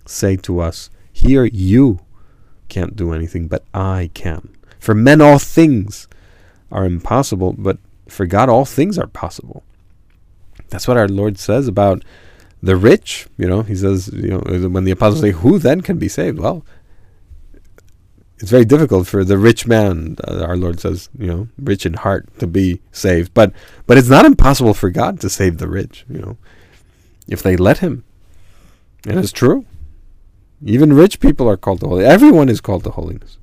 Say 0.07 0.37
to 0.39 0.59
us, 0.59 0.91
Here 1.13 1.45
you 1.45 2.01
can't 2.69 2.97
do 2.97 3.13
anything, 3.13 3.49
but 3.49 3.65
I 3.75 4.11
can. 4.15 4.49
For 4.79 4.95
men, 4.95 5.21
all 5.21 5.39
things 5.39 6.09
are 6.71 6.85
impossible, 6.85 7.53
but 7.53 7.79
for 8.09 8.27
God, 8.27 8.49
all 8.49 8.65
things 8.65 8.99
are 8.99 9.07
possible. 9.07 9.63
That's 10.69 10.89
what 10.89 10.97
our 10.97 11.09
Lord 11.09 11.39
says 11.39 11.69
about 11.69 12.03
the 12.63 12.77
rich. 12.77 13.27
You 13.37 13.47
know, 13.47 13.63
He 13.63 13.77
says, 13.77 14.09
you 14.09 14.31
know, 14.31 14.69
when 14.69 14.85
the 14.85 14.91
apostles 14.91 15.21
say, 15.21 15.31
Who 15.33 15.59
then 15.59 15.81
can 15.83 15.99
be 15.99 16.09
saved? 16.09 16.39
Well, 16.39 16.65
it's 18.43 18.51
very 18.51 18.65
difficult 18.65 19.07
for 19.07 19.23
the 19.23 19.39
rich 19.39 19.69
man, 19.69 20.17
uh, 20.27 20.43
our 20.43 20.57
Lord 20.57 20.81
says, 20.81 21.09
you 21.17 21.29
know, 21.29 21.49
rich 21.59 21.87
in 21.87 21.95
heart 21.95 22.27
to 22.41 22.49
be 22.49 22.81
saved. 22.91 23.33
But 23.35 23.53
but 23.87 23.97
it's 23.97 24.09
not 24.09 24.25
impossible 24.25 24.75
for 24.75 24.91
God 24.91 25.21
to 25.21 25.31
save 25.31 25.59
the 25.59 25.69
rich, 25.69 26.05
you 26.11 26.19
know, 26.19 26.37
if 27.29 27.41
they 27.41 27.57
let 27.57 27.79
him. 27.79 28.03
And 29.07 29.21
it's 29.21 29.31
true. 29.31 29.65
Even 30.65 30.93
rich 30.93 31.21
people 31.21 31.49
are 31.49 31.57
called 31.57 31.81
to 31.81 31.89
holiness. 31.89 32.13
Everyone 32.13 32.49
is 32.49 32.61
called 32.61 32.85
to 32.85 32.91
holiness. 32.91 33.39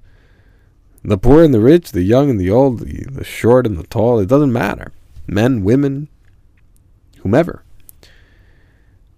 The 1.04 1.18
poor 1.18 1.44
and 1.44 1.54
the 1.54 1.62
rich, 1.62 1.92
the 1.92 2.02
young 2.02 2.30
and 2.30 2.40
the 2.40 2.50
old, 2.50 2.80
the, 2.80 3.06
the 3.10 3.24
short 3.24 3.66
and 3.66 3.78
the 3.78 3.88
tall, 3.88 4.20
it 4.20 4.28
doesn't 4.28 4.52
matter. 4.52 4.92
Men, 5.28 5.64
women, 5.64 6.10
whomever. 7.20 7.64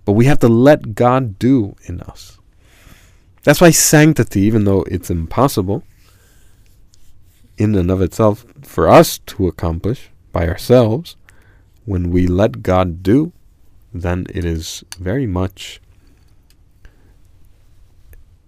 But 0.05 0.13
we 0.13 0.25
have 0.25 0.39
to 0.39 0.47
let 0.47 0.95
God 0.95 1.39
do 1.39 1.75
in 1.83 2.01
us. 2.01 2.37
That's 3.43 3.61
why 3.61 3.71
sanctity, 3.71 4.41
even 4.41 4.65
though 4.65 4.83
it's 4.83 5.09
impossible 5.09 5.83
in 7.57 7.75
and 7.75 7.91
of 7.91 8.01
itself 8.01 8.45
for 8.61 8.87
us 8.87 9.19
to 9.19 9.47
accomplish 9.47 10.09
by 10.31 10.47
ourselves, 10.47 11.15
when 11.85 12.11
we 12.11 12.27
let 12.27 12.63
God 12.63 13.03
do, 13.03 13.31
then 13.93 14.25
it 14.29 14.45
is 14.45 14.83
very 14.99 15.27
much 15.27 15.81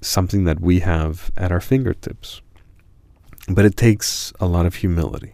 something 0.06 0.44
that 0.46 0.60
we 0.60 0.80
have 0.80 1.32
at 1.38 1.52
our 1.52 1.62
fingertips. 1.62 2.42
But 3.48 3.66
it 3.66 3.76
takes 3.76 4.32
a 4.40 4.46
lot 4.46 4.66
of 4.66 4.76
humility, 4.76 5.34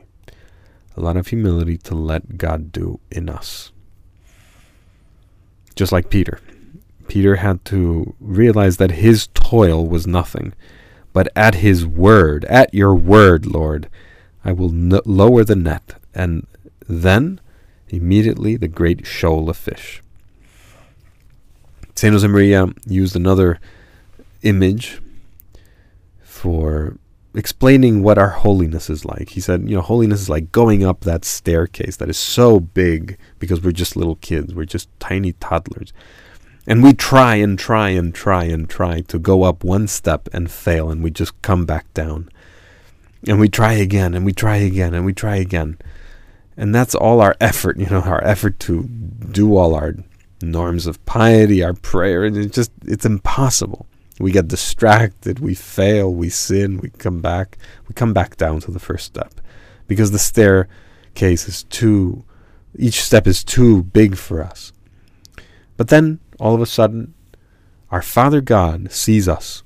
a 0.97 1.01
lot 1.01 1.17
of 1.17 1.27
humility 1.27 1.77
to 1.79 1.95
let 1.95 2.37
God 2.37 2.71
do 2.71 2.99
in 3.11 3.29
us. 3.29 3.71
Just 5.75 5.91
like 5.91 6.09
Peter. 6.09 6.39
Peter 7.07 7.37
had 7.37 7.63
to 7.65 8.15
realize 8.19 8.77
that 8.77 8.91
his 8.91 9.27
toil 9.33 9.85
was 9.85 10.05
nothing, 10.05 10.53
but 11.13 11.27
at 11.35 11.55
his 11.55 11.85
word, 11.85 12.45
at 12.45 12.73
your 12.73 12.93
word, 12.93 13.45
Lord, 13.45 13.89
I 14.45 14.51
will 14.51 14.69
lower 14.69 15.43
the 15.43 15.55
net. 15.55 15.95
And 16.13 16.45
then, 16.87 17.41
immediately, 17.89 18.55
the 18.57 18.67
great 18.67 19.05
shoal 19.05 19.49
of 19.49 19.57
fish. 19.57 20.01
Saint 21.95 22.15
Josemaria 22.15 22.73
used 22.87 23.15
another 23.15 23.59
image 24.41 25.01
for 26.21 26.97
explaining 27.35 28.01
what 28.01 28.17
our 28.17 28.29
holiness 28.29 28.89
is 28.89 29.05
like. 29.05 29.29
He 29.29 29.41
said, 29.41 29.69
you 29.69 29.75
know, 29.75 29.81
holiness 29.81 30.21
is 30.21 30.29
like 30.29 30.51
going 30.51 30.83
up 30.83 31.01
that 31.01 31.25
staircase 31.25 31.97
that 31.97 32.09
is 32.09 32.17
so 32.17 32.59
big 32.59 33.17
because 33.37 33.61
we're 33.61 33.71
just 33.71 33.95
little 33.95 34.15
kids, 34.15 34.53
we're 34.53 34.65
just 34.65 34.89
tiny 34.99 35.33
toddlers. 35.33 35.93
And 36.67 36.83
we 36.83 36.93
try 36.93 37.35
and 37.35 37.57
try 37.57 37.89
and 37.89 38.13
try 38.13 38.43
and 38.43 38.69
try 38.69 39.01
to 39.01 39.17
go 39.17 39.43
up 39.43 39.63
one 39.63 39.87
step 39.87 40.29
and 40.33 40.51
fail, 40.51 40.91
and 40.91 41.03
we 41.03 41.09
just 41.09 41.39
come 41.41 41.65
back 41.65 41.91
down. 41.93 42.29
And 43.27 43.39
we 43.39 43.49
try 43.49 43.73
again, 43.73 44.13
and 44.13 44.23
we 44.23 44.33
try 44.33 44.57
again, 44.57 44.93
and 44.93 45.03
we 45.03 45.13
try 45.13 45.37
again. 45.37 45.77
And 46.55 46.75
that's 46.75 46.93
all 46.93 47.21
our 47.21 47.35
effort, 47.41 47.77
you 47.77 47.87
know, 47.87 48.01
our 48.01 48.23
effort 48.23 48.59
to 48.61 48.83
do 48.83 49.55
all 49.55 49.73
our 49.73 49.95
norms 50.41 50.85
of 50.85 51.03
piety, 51.05 51.63
our 51.63 51.73
prayer, 51.73 52.23
and 52.23 52.37
it's 52.37 52.55
just, 52.55 52.71
it's 52.85 53.05
impossible. 53.05 53.87
We 54.19 54.31
get 54.31 54.47
distracted, 54.47 55.39
we 55.39 55.55
fail, 55.55 56.13
we 56.13 56.29
sin, 56.29 56.77
we 56.77 56.89
come 56.89 57.21
back, 57.21 57.57
we 57.87 57.93
come 57.93 58.13
back 58.13 58.35
down 58.35 58.59
to 58.61 58.71
the 58.71 58.79
first 58.79 59.05
step. 59.05 59.41
Because 59.87 60.11
the 60.11 60.19
staircase 60.19 61.47
is 61.47 61.63
too, 61.63 62.25
each 62.77 63.01
step 63.01 63.25
is 63.25 63.43
too 63.43 63.83
big 63.83 64.17
for 64.17 64.43
us. 64.43 64.73
But 65.77 65.87
then 65.87 66.19
all 66.39 66.53
of 66.53 66.61
a 66.61 66.65
sudden, 66.65 67.13
our 67.89 68.01
Father 68.01 68.41
God 68.41 68.91
sees 68.91 69.27
us 69.27 69.63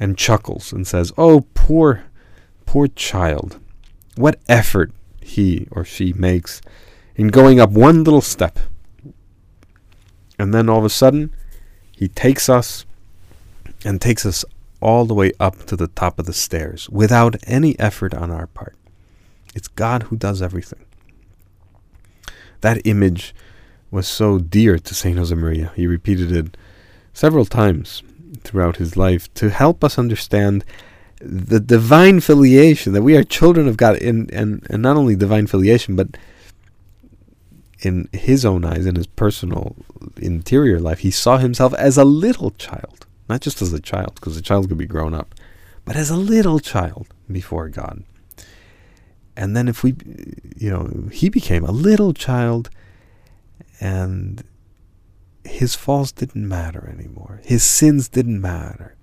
and 0.00 0.18
chuckles 0.18 0.72
and 0.72 0.86
says, 0.86 1.12
Oh, 1.16 1.46
poor, 1.54 2.04
poor 2.66 2.88
child. 2.88 3.60
What 4.16 4.40
effort 4.48 4.92
he 5.28 5.68
or 5.70 5.84
she 5.84 6.12
makes 6.12 6.60
in 7.14 7.28
going 7.28 7.60
up 7.60 7.70
one 7.70 8.04
little 8.04 8.20
step. 8.20 8.58
And 10.38 10.54
then 10.54 10.68
all 10.68 10.78
of 10.78 10.84
a 10.84 10.90
sudden, 10.90 11.34
he 11.92 12.08
takes 12.08 12.48
us 12.48 12.86
and 13.84 14.00
takes 14.00 14.26
us 14.26 14.44
all 14.80 15.04
the 15.04 15.14
way 15.14 15.32
up 15.40 15.66
to 15.66 15.76
the 15.76 15.88
top 15.88 16.18
of 16.18 16.26
the 16.26 16.32
stairs 16.32 16.88
without 16.88 17.36
any 17.46 17.78
effort 17.78 18.14
on 18.14 18.30
our 18.30 18.46
part. 18.46 18.76
It's 19.54 19.68
God 19.68 20.04
who 20.04 20.16
does 20.16 20.40
everything. 20.40 20.84
That 22.60 22.86
image 22.86 23.34
was 23.90 24.06
so 24.06 24.38
dear 24.38 24.78
to 24.78 24.94
St. 24.94 25.16
Josemaria. 25.16 25.72
He 25.74 25.86
repeated 25.86 26.32
it 26.32 26.56
several 27.12 27.44
times 27.44 28.02
throughout 28.42 28.76
his 28.76 28.96
life 28.96 29.32
to 29.34 29.50
help 29.50 29.82
us 29.82 29.98
understand 29.98 30.64
the 31.20 31.60
divine 31.60 32.20
filiation 32.20 32.92
that 32.92 33.02
we 33.02 33.16
are 33.16 33.24
children 33.24 33.66
of 33.66 33.76
God, 33.76 34.00
and, 34.00 34.30
and, 34.30 34.64
and 34.70 34.82
not 34.82 34.96
only 34.96 35.16
divine 35.16 35.46
filiation, 35.46 35.96
but 35.96 36.16
in 37.80 38.08
his 38.12 38.44
own 38.44 38.64
eyes, 38.64 38.86
in 38.86 38.94
his 38.94 39.06
personal 39.06 39.74
interior 40.16 40.80
life, 40.80 41.00
he 41.00 41.10
saw 41.10 41.38
himself 41.38 41.74
as 41.74 41.96
a 41.96 42.04
little 42.04 42.50
child, 42.52 43.06
not 43.28 43.40
just 43.40 43.62
as 43.62 43.72
a 43.72 43.80
child, 43.80 44.14
because 44.14 44.36
a 44.36 44.42
child 44.42 44.68
could 44.68 44.78
be 44.78 44.86
grown 44.86 45.14
up, 45.14 45.34
but 45.84 45.96
as 45.96 46.10
a 46.10 46.16
little 46.16 46.60
child 46.60 47.08
before 47.30 47.68
God. 47.68 48.04
And 49.36 49.56
then, 49.56 49.68
if 49.68 49.84
we, 49.84 49.94
you 50.56 50.70
know, 50.70 51.08
he 51.12 51.28
became 51.28 51.64
a 51.64 51.70
little 51.70 52.12
child 52.12 52.70
and 53.80 54.42
his 55.44 55.74
faults 55.74 56.12
didn't 56.12 56.48
matter 56.48 56.92
anymore. 56.92 57.40
His 57.44 57.62
sins 57.62 58.08
didn't 58.08 58.40
matter. 58.40 58.96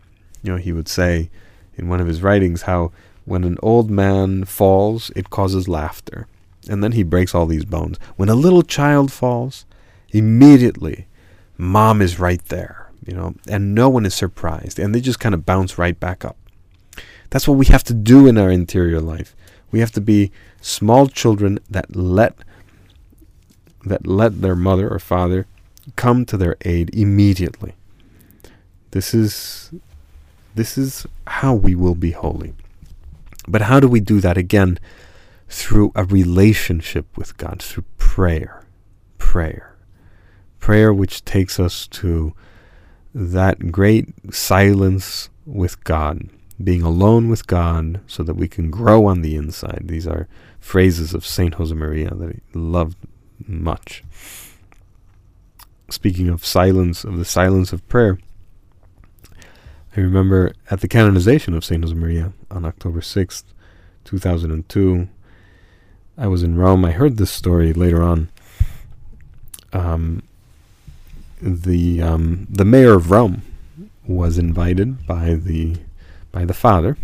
You 0.44 0.54
know, 0.54 0.58
he 0.58 0.74
would 0.74 0.88
say 0.88 1.30
in 1.76 1.88
one 1.88 2.02
of 2.02 2.08
his 2.08 2.22
writings 2.22 2.64
how 2.64 2.92
when 3.26 3.44
an 3.44 3.58
old 3.64 3.90
man 3.90 4.46
falls, 4.46 5.12
it 5.16 5.30
causes 5.30 5.68
laughter. 5.68 6.28
And 6.70 6.84
then 6.84 6.94
he 6.94 7.04
breaks 7.04 7.34
all 7.34 7.46
these 7.46 7.66
bones. 7.66 7.98
When 8.16 8.30
a 8.30 8.36
little 8.36 8.62
child 8.62 9.12
falls, 9.12 9.66
immediately 10.10 11.08
mom 11.58 12.02
is 12.02 12.20
right 12.20 12.44
there, 12.46 12.85
you 13.06 13.14
know, 13.14 13.36
and 13.48 13.76
no 13.76 13.90
one 13.90 14.06
is 14.06 14.16
surprised. 14.16 14.80
And 14.80 14.94
they 14.94 15.02
just 15.02 15.20
kind 15.20 15.36
of 15.36 15.46
bounce 15.46 15.78
right 15.78 16.00
back 16.00 16.26
up. 16.26 16.38
That's 17.30 17.48
what 17.48 17.58
we 17.58 17.66
have 17.68 17.84
to 17.86 17.94
do 17.94 18.28
in 18.28 18.38
our 18.38 18.50
interior 18.50 19.02
life. 19.02 19.36
We 19.72 19.80
have 19.80 19.92
to 19.94 20.02
be 20.02 20.32
small 20.62 21.08
children 21.08 21.60
that 21.70 21.96
let 21.96 22.38
that 23.84 24.08
let 24.08 24.42
their 24.42 24.56
mother 24.56 24.90
or 24.90 25.00
father 25.00 25.46
come 25.96 26.26
to 26.26 26.38
their 26.38 26.58
aid 26.62 26.94
immediately. 26.94 27.74
This 28.92 29.14
is 29.14 29.72
this 30.56 30.78
is 30.78 31.06
how 31.28 31.54
we 31.54 31.76
will 31.76 31.96
be 31.96 32.12
holy. 32.12 32.54
But 33.48 33.64
how 33.64 33.80
do 33.80 33.88
we 33.88 34.00
do 34.00 34.20
that 34.22 34.38
again? 34.38 34.80
Through 35.48 35.92
a 35.94 36.04
relationship 36.04 37.06
with 37.16 37.38
God, 37.38 37.62
through 37.62 37.84
prayer. 37.98 38.64
Prayer. 39.18 39.76
Prayer 40.60 40.94
which 40.94 41.24
takes 41.26 41.60
us 41.60 41.88
to 41.88 42.34
that 43.16 43.72
great 43.72 44.10
silence 44.34 45.30
with 45.46 45.82
God, 45.86 46.30
being 46.62 46.82
alone 46.82 47.30
with 47.30 47.48
God 47.48 48.02
so 48.08 48.24
that 48.24 48.36
we 48.36 48.50
can 48.50 48.70
grow 48.70 49.06
on 49.06 49.22
the 49.22 49.38
inside. 49.38 49.84
These 49.86 50.06
are 50.06 50.28
phrases 50.60 51.14
of 51.14 51.26
Saint 51.26 51.56
Josemaria 51.56 52.18
that 52.20 52.36
he 52.36 52.60
loved 52.60 52.98
much. 53.48 54.04
Speaking 55.90 56.28
of 56.28 56.46
silence, 56.46 57.06
of 57.06 57.18
the 57.18 57.26
silence 57.26 57.72
of 57.72 57.88
prayer, 57.88 58.20
I 59.96 60.02
remember 60.02 60.54
at 60.70 60.82
the 60.82 60.90
canonization 60.90 61.54
of 61.54 61.64
St. 61.64 61.84
Josemaria 61.84 62.34
on 62.52 62.66
October 62.66 63.00
6th, 63.00 63.46
2002, 64.04 65.08
I 66.18 66.28
was 66.28 66.44
in 66.44 66.58
Rome. 66.58 66.84
I 66.84 66.92
heard 66.92 67.16
this 67.16 67.32
story 67.32 67.72
later 67.72 68.04
on. 68.04 68.30
Um, 69.72 70.24
the 71.42 72.02
um, 72.02 72.48
the 72.50 72.66
mayor 72.66 72.94
of 72.94 73.12
Rome 73.12 73.42
was 74.08 74.38
invited 74.38 75.06
by 75.08 75.36
the 75.36 75.78
by 76.32 76.46
the 76.46 76.54
father 76.54 76.98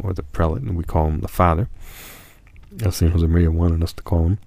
or 0.00 0.12
the 0.12 0.22
prelate, 0.22 0.62
and 0.62 0.76
we 0.76 0.84
call 0.84 1.08
him 1.08 1.20
the 1.20 1.28
father. 1.28 1.68
As 2.84 2.96
Saint 2.96 3.14
Josemaria 3.14 3.50
wanted 3.50 3.82
us 3.82 3.92
to 3.92 4.02
call 4.02 4.26
him 4.26 4.38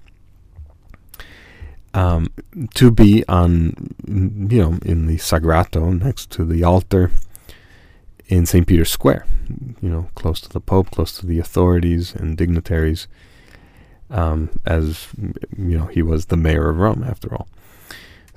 um, 1.93 2.29
to 2.75 2.91
be 2.91 3.23
on, 3.27 3.73
you 4.05 4.61
know, 4.61 4.79
in 4.83 5.07
the 5.07 5.17
Sagrato 5.17 5.97
next 5.99 6.29
to 6.31 6.43
the 6.45 6.63
altar 6.63 7.11
in 8.27 8.45
St. 8.45 8.67
Peter's 8.67 8.91
Square, 8.91 9.25
you 9.81 9.89
know, 9.89 10.09
close 10.13 10.41
to 10.41 10.49
the 10.49 10.59
Pope, 10.59 10.91
close 10.91 11.17
to 11.17 11.25
the 11.25 11.39
authorities 11.39 12.13
and 12.13 12.37
dignitaries. 12.37 13.07
um, 14.09 14.49
as 14.65 15.07
you 15.57 15.77
know, 15.77 15.85
he 15.85 16.01
was 16.01 16.25
the 16.25 16.37
mayor 16.37 16.69
of 16.69 16.77
Rome 16.77 17.03
after 17.03 17.33
all. 17.33 17.47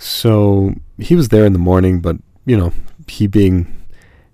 So 0.01 0.77
he 0.97 1.15
was 1.15 1.29
there 1.29 1.45
in 1.45 1.53
the 1.53 1.59
morning, 1.59 2.01
but 2.01 2.17
you 2.47 2.57
know, 2.57 2.73
he 3.07 3.27
being 3.27 3.77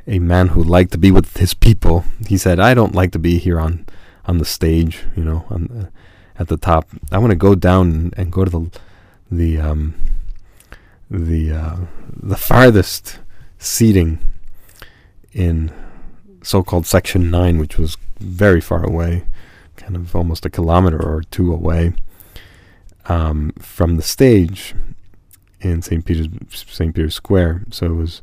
a 0.07 0.20
man 0.20 0.48
who 0.48 0.62
liked 0.62 0.92
to 0.92 0.98
be 0.98 1.11
with 1.11 1.38
his 1.38 1.55
people, 1.55 2.05
he 2.29 2.38
said, 2.38 2.61
"I 2.61 2.72
don't 2.72 2.94
like 2.94 3.11
to 3.12 3.18
be 3.18 3.38
here 3.38 3.59
on 3.59 3.85
on 4.26 4.38
the 4.38 4.44
stage, 4.44 5.05
you 5.16 5.24
know, 5.24 5.44
on 5.50 5.66
the, 5.66 5.90
at 6.38 6.46
the 6.46 6.57
top. 6.57 6.88
I 7.11 7.18
want 7.18 7.33
to 7.33 7.37
go 7.37 7.57
down 7.57 8.12
and, 8.16 8.31
go 8.31 8.44
to 8.44 8.50
the 8.50 8.70
the 9.29 9.59
um, 9.59 9.94
the 11.11 11.50
uh, 11.50 11.76
the 12.14 12.37
farthest 12.37 13.18
seating 13.59 14.20
in 15.33 15.72
so-called 16.44 16.87
section 16.87 17.29
nine, 17.29 17.59
which 17.59 17.76
was 17.76 17.96
very 18.20 18.61
far 18.61 18.85
away, 18.85 19.24
kind 19.74 19.96
of 19.96 20.14
almost 20.14 20.46
a 20.46 20.50
kilometer 20.50 21.02
or 21.02 21.22
two 21.22 21.52
away 21.52 21.94
um, 23.07 23.52
from 23.59 23.96
the 23.96 24.02
stage 24.02 24.76
in 25.70 25.83
St. 25.83 26.05
Peter's 26.05 26.29
St. 26.50 26.94
Peter's 26.94 27.14
Square. 27.14 27.64
So 27.70 27.87
it 27.87 27.94
was 27.94 28.22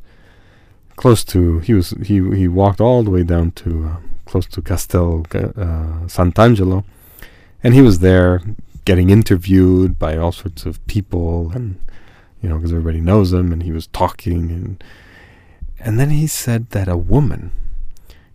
close 0.96 1.24
to. 1.24 1.58
He 1.60 1.74
was 1.74 1.90
he 2.02 2.14
he 2.36 2.48
walked 2.48 2.80
all 2.80 3.02
the 3.02 3.10
way 3.10 3.22
down 3.22 3.52
to 3.52 3.86
uh, 3.86 3.96
close 4.24 4.46
to 4.46 4.62
Castel 4.62 5.26
uh, 5.34 6.06
Sant'Angelo, 6.06 6.84
and 7.62 7.74
he 7.74 7.82
was 7.82 7.98
there 8.00 8.42
getting 8.84 9.10
interviewed 9.10 9.98
by 9.98 10.16
all 10.16 10.32
sorts 10.32 10.66
of 10.66 10.84
people, 10.86 11.50
and 11.54 11.78
you 12.42 12.48
know 12.48 12.56
because 12.56 12.72
everybody 12.72 13.00
knows 13.00 13.32
him, 13.32 13.52
and 13.52 13.62
he 13.62 13.72
was 13.72 13.86
talking, 13.88 14.50
and 14.50 14.84
and 15.78 15.98
then 15.98 16.10
he 16.10 16.26
said 16.26 16.70
that 16.70 16.88
a 16.88 16.96
woman 16.96 17.52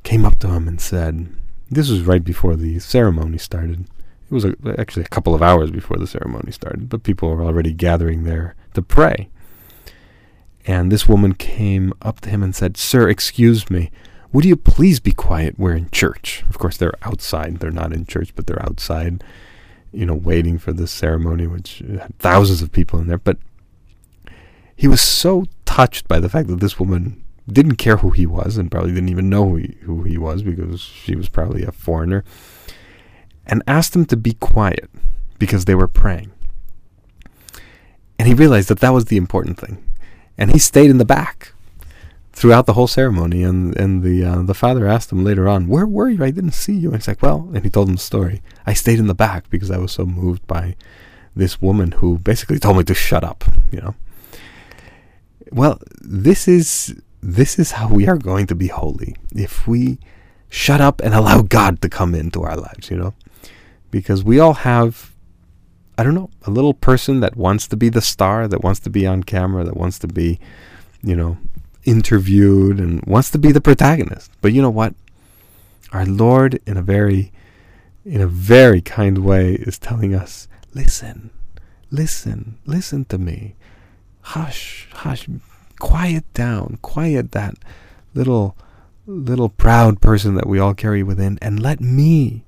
came 0.03 0.25
up 0.25 0.39
to 0.39 0.49
him 0.49 0.67
and 0.67 0.81
said, 0.81 1.29
"This 1.69 1.89
was 1.89 2.01
right 2.01 2.23
before 2.23 2.55
the 2.55 2.79
ceremony 2.79 3.37
started." 3.37 3.85
It 4.31 4.33
was 4.33 4.45
a, 4.45 4.55
actually 4.77 5.05
a 5.05 5.09
couple 5.09 5.33
of 5.33 5.41
hours 5.41 5.71
before 5.71 5.97
the 5.97 6.05
ceremony 6.05 6.51
started, 6.51 6.87
but 6.87 7.01
people 7.01 7.29
were 7.29 7.43
already 7.43 7.73
gathering 7.73 8.25
there 8.25 8.55
to 8.79 8.95
pray. 8.95 9.29
And 10.65 10.91
this 10.91 11.07
woman 11.07 11.33
came 11.33 11.93
up 12.01 12.21
to 12.21 12.29
him 12.29 12.43
and 12.43 12.55
said, 12.55 12.77
Sir, 12.77 13.09
excuse 13.09 13.69
me, 13.69 13.91
would 14.31 14.45
you 14.45 14.55
please 14.55 14.99
be 14.99 15.11
quiet? 15.11 15.57
We're 15.57 15.75
in 15.75 15.89
church. 15.89 16.43
Of 16.49 16.59
course, 16.59 16.77
they're 16.77 16.93
outside. 17.01 17.57
They're 17.57 17.71
not 17.71 17.93
in 17.93 18.05
church, 18.05 18.33
but 18.35 18.45
they're 18.45 18.61
outside, 18.61 19.23
you 19.91 20.05
know, 20.05 20.13
waiting 20.13 20.59
for 20.59 20.71
this 20.71 20.91
ceremony, 20.91 21.47
which 21.47 21.79
had 21.79 22.17
thousands 22.19 22.61
of 22.61 22.71
people 22.71 22.99
in 22.99 23.07
there. 23.07 23.17
But 23.17 23.37
he 24.75 24.87
was 24.87 25.01
so 25.01 25.45
touched 25.65 26.07
by 26.07 26.19
the 26.19 26.29
fact 26.29 26.47
that 26.49 26.59
this 26.59 26.79
woman 26.79 27.23
didn't 27.51 27.75
care 27.75 27.97
who 27.97 28.11
he 28.11 28.25
was 28.25 28.57
and 28.57 28.69
probably 28.69 28.91
didn't 28.91 29.09
even 29.09 29.29
know 29.29 29.49
who 29.49 29.55
he, 29.55 29.77
who 29.81 30.03
he 30.03 30.17
was 30.17 30.43
because 30.43 30.81
she 30.81 31.15
was 31.15 31.27
probably 31.27 31.63
a 31.63 31.71
foreigner 31.71 32.23
and 33.45 33.63
asked 33.65 33.95
him 33.95 34.05
to 34.05 34.15
be 34.15 34.33
quiet 34.33 34.89
because 35.39 35.65
they 35.65 35.73
were 35.73 35.87
praying. 35.87 36.31
He 38.29 38.35
realized 38.35 38.69
that 38.69 38.79
that 38.81 38.93
was 38.93 39.05
the 39.05 39.17
important 39.17 39.57
thing. 39.57 39.83
And 40.37 40.51
he 40.51 40.59
stayed 40.59 40.91
in 40.91 40.99
the 40.99 41.03
back 41.03 41.53
throughout 42.31 42.67
the 42.67 42.73
whole 42.73 42.85
ceremony. 42.85 43.41
And, 43.41 43.75
and 43.75 44.03
the, 44.03 44.23
uh, 44.23 44.43
the 44.43 44.53
father 44.53 44.85
asked 44.85 45.11
him 45.11 45.23
later 45.23 45.49
on, 45.49 45.67
Where 45.67 45.87
were 45.87 46.11
you? 46.11 46.23
I 46.23 46.29
didn't 46.29 46.51
see 46.51 46.73
you. 46.73 46.89
And 46.89 46.97
he's 46.97 47.07
like, 47.07 47.23
Well, 47.23 47.49
and 47.55 47.63
he 47.63 47.71
told 47.71 47.87
him 47.89 47.95
the 47.95 48.01
story. 48.01 48.43
I 48.67 48.75
stayed 48.75 48.99
in 48.99 49.07
the 49.07 49.15
back 49.15 49.49
because 49.49 49.71
I 49.71 49.79
was 49.79 49.93
so 49.93 50.05
moved 50.05 50.45
by 50.45 50.75
this 51.35 51.59
woman 51.59 51.93
who 51.93 52.19
basically 52.19 52.59
told 52.59 52.77
me 52.77 52.83
to 52.83 52.93
shut 52.93 53.23
up, 53.23 53.45
you 53.71 53.81
know. 53.81 53.95
Well, 55.51 55.81
this 55.99 56.47
is 56.47 57.01
this 57.23 57.57
is 57.57 57.71
how 57.71 57.89
we 57.89 58.07
are 58.07 58.17
going 58.17 58.45
to 58.45 58.53
be 58.53 58.67
holy. 58.67 59.15
If 59.33 59.67
we 59.67 59.97
shut 60.49 60.81
up 60.81 61.01
and 61.01 61.15
allow 61.15 61.41
God 61.41 61.81
to 61.81 61.89
come 61.89 62.13
into 62.13 62.43
our 62.43 62.55
lives, 62.55 62.91
you 62.91 62.97
know? 62.97 63.15
Because 63.89 64.23
we 64.23 64.37
all 64.37 64.53
have 64.53 65.15
I 65.99 66.03
don't 66.03 66.15
know, 66.15 66.29
a 66.47 66.49
little 66.49 66.73
person 66.73 67.19
that 67.19 67.35
wants 67.35 67.67
to 67.67 67.75
be 67.75 67.89
the 67.89 67.99
star, 67.99 68.47
that 68.47 68.63
wants 68.63 68.79
to 68.81 68.89
be 68.89 69.05
on 69.05 69.21
camera, 69.21 69.65
that 69.65 69.75
wants 69.75 69.99
to 69.99 70.07
be, 70.07 70.39
you 71.03 71.13
know, 71.13 71.37
interviewed 71.83 72.79
and 72.79 73.03
wants 73.03 73.29
to 73.31 73.37
be 73.37 73.51
the 73.51 73.59
protagonist. 73.59 74.31
But 74.39 74.53
you 74.53 74.61
know 74.61 74.69
what? 74.69 74.93
Our 75.91 76.05
Lord 76.05 76.61
in 76.65 76.77
a 76.77 76.81
very 76.81 77.33
in 78.05 78.21
a 78.21 78.27
very 78.27 78.79
kind 78.79 79.17
way 79.17 79.55
is 79.55 79.77
telling 79.77 80.15
us, 80.15 80.47
listen, 80.73 81.31
listen, 81.91 82.57
listen 82.65 83.03
to 83.05 83.17
me. 83.17 83.55
Hush, 84.21 84.87
hush, 84.93 85.27
quiet 85.79 86.23
down, 86.33 86.77
quiet 86.81 87.33
that 87.33 87.55
little 88.13 88.55
little 89.05 89.49
proud 89.49 89.99
person 89.99 90.35
that 90.35 90.47
we 90.47 90.59
all 90.59 90.73
carry 90.73 91.03
within 91.03 91.37
and 91.41 91.61
let 91.61 91.81
me 91.81 92.45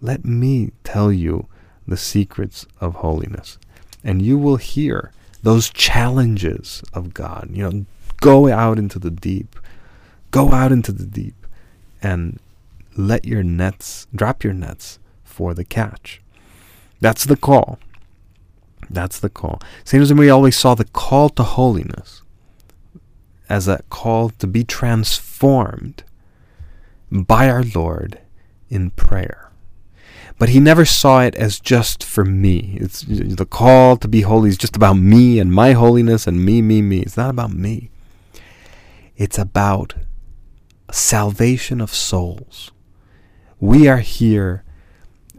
let 0.00 0.24
me 0.24 0.70
tell 0.82 1.12
you 1.12 1.46
the 1.90 1.96
secrets 1.96 2.66
of 2.80 2.94
holiness. 2.94 3.58
And 4.02 4.22
you 4.22 4.38
will 4.38 4.56
hear 4.56 5.12
those 5.42 5.68
challenges 5.68 6.82
of 6.94 7.12
God. 7.12 7.50
You 7.52 7.68
know, 7.68 7.86
go 8.20 8.50
out 8.50 8.78
into 8.78 8.98
the 8.98 9.10
deep. 9.10 9.56
Go 10.30 10.52
out 10.52 10.70
into 10.72 10.92
the 10.92 11.04
deep 11.04 11.34
and 12.00 12.38
let 12.96 13.24
your 13.24 13.42
nets, 13.42 14.06
drop 14.14 14.44
your 14.44 14.52
nets 14.52 14.98
for 15.24 15.52
the 15.52 15.64
catch. 15.64 16.22
That's 17.00 17.24
the 17.24 17.36
call. 17.36 17.80
That's 18.88 19.18
the 19.18 19.28
call. 19.28 19.60
St. 19.84 20.02
Josemaria 20.02 20.32
always 20.32 20.56
saw 20.56 20.74
the 20.74 20.84
call 20.84 21.28
to 21.30 21.42
holiness 21.42 22.22
as 23.48 23.66
a 23.66 23.82
call 23.90 24.30
to 24.30 24.46
be 24.46 24.62
transformed 24.62 26.04
by 27.10 27.48
our 27.48 27.64
Lord 27.74 28.20
in 28.68 28.90
prayer. 28.90 29.49
But 30.40 30.48
he 30.48 30.58
never 30.58 30.86
saw 30.86 31.20
it 31.20 31.34
as 31.34 31.60
just 31.60 32.02
for 32.02 32.24
me. 32.24 32.78
It's 32.80 33.02
the 33.02 33.44
call 33.44 33.98
to 33.98 34.08
be 34.08 34.22
holy 34.22 34.48
is 34.48 34.56
just 34.56 34.74
about 34.74 34.94
me 34.94 35.38
and 35.38 35.52
my 35.52 35.72
holiness 35.72 36.26
and 36.26 36.42
me, 36.42 36.62
me, 36.62 36.80
me. 36.80 37.00
It's 37.00 37.18
not 37.18 37.28
about 37.28 37.52
me. 37.52 37.90
It's 39.18 39.36
about 39.36 39.96
salvation 40.90 41.78
of 41.82 41.92
souls. 41.92 42.72
We 43.58 43.86
are 43.86 43.98
here 43.98 44.64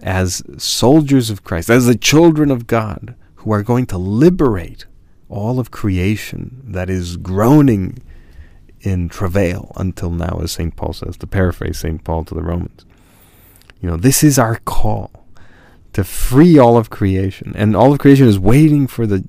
as 0.04 0.44
soldiers 0.60 1.32
of 1.32 1.44
Christ, 1.44 1.72
as 1.72 1.88
the 1.88 1.98
children 1.98 2.52
of 2.52 2.68
God, 2.68 3.16
who 3.38 3.52
are 3.54 3.64
going 3.64 3.88
to 3.88 3.98
liberate 3.98 4.86
all 5.30 5.60
of 5.60 5.72
creation 5.72 6.62
that 6.64 6.92
is 6.92 7.18
groaning 7.18 7.98
in 8.82 9.10
travail 9.10 9.72
until 9.78 10.12
now, 10.12 10.42
as 10.44 10.52
St. 10.52 10.76
Paul 10.76 10.94
says, 10.94 11.18
to 11.18 11.26
paraphrase 11.26 11.80
St. 11.80 12.04
Paul 12.04 12.24
to 12.26 12.36
the 12.36 12.44
Romans. 12.44 12.86
You 13.82 13.90
know, 13.90 13.98
this 13.98 14.24
is 14.24 14.38
our 14.38 14.58
call 14.58 15.12
to 15.94 16.04
free 16.04 16.58
all 16.58 16.78
of 16.78 16.90
creation, 16.90 17.52
and 17.56 17.76
all 17.76 17.92
of 17.92 18.00
creation 18.00 18.28
is 18.28 18.40
waiting 18.40 18.88
for 18.88 19.06
the, 19.06 19.26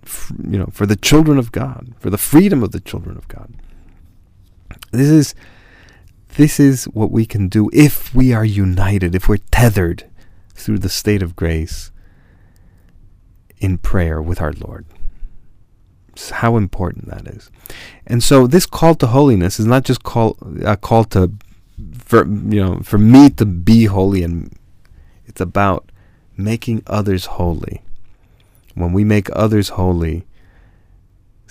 you 0.49 0.59
know, 0.59 0.69
for 0.73 0.87
the 0.87 0.95
children 0.95 1.39
of 1.39 1.51
God, 1.51 1.95
for 1.99 2.11
the 2.11 2.19
freedom 2.19 2.63
of 2.63 2.71
the 2.71 2.81
children 2.81 3.17
of 3.17 3.27
God. 3.27 3.53
This 4.93 5.09
is, 5.09 5.35
this 6.37 6.61
is 6.61 6.85
what 6.85 7.11
we 7.11 7.27
can 7.27 7.49
do 7.49 7.69
if 7.73 8.15
we 8.15 8.33
are 8.33 8.45
united, 8.45 9.15
if 9.15 9.29
we're 9.29 9.39
tethered 9.51 10.05
through 10.55 10.79
the 10.79 10.89
state 10.89 11.23
of 11.23 11.35
grace 11.35 11.91
in 13.59 13.79
prayer 13.79 14.21
with 14.21 14.41
our 14.41 14.53
Lord. 14.53 14.87
how 16.31 16.57
important 16.57 17.09
that 17.09 17.27
is. 17.27 17.51
And 18.07 18.23
so 18.23 18.47
this 18.47 18.67
call 18.67 18.95
to 18.97 19.07
holiness 19.07 19.59
is 19.59 19.67
not 19.67 19.85
just 19.85 20.03
call 20.03 20.37
a 20.65 20.77
call 20.77 21.05
to 21.07 21.33
for 21.99 22.27
you 22.27 22.63
know 22.63 22.81
for 22.81 22.99
me 22.99 23.31
to 23.31 23.45
be 23.47 23.85
holy 23.87 24.23
and 24.23 24.57
it's 25.27 25.41
about 25.41 25.91
making 26.37 26.83
others 26.87 27.27
holy 27.27 27.83
when 28.75 28.93
we 28.93 29.05
make 29.05 29.29
others 29.35 29.71
holy 29.71 30.25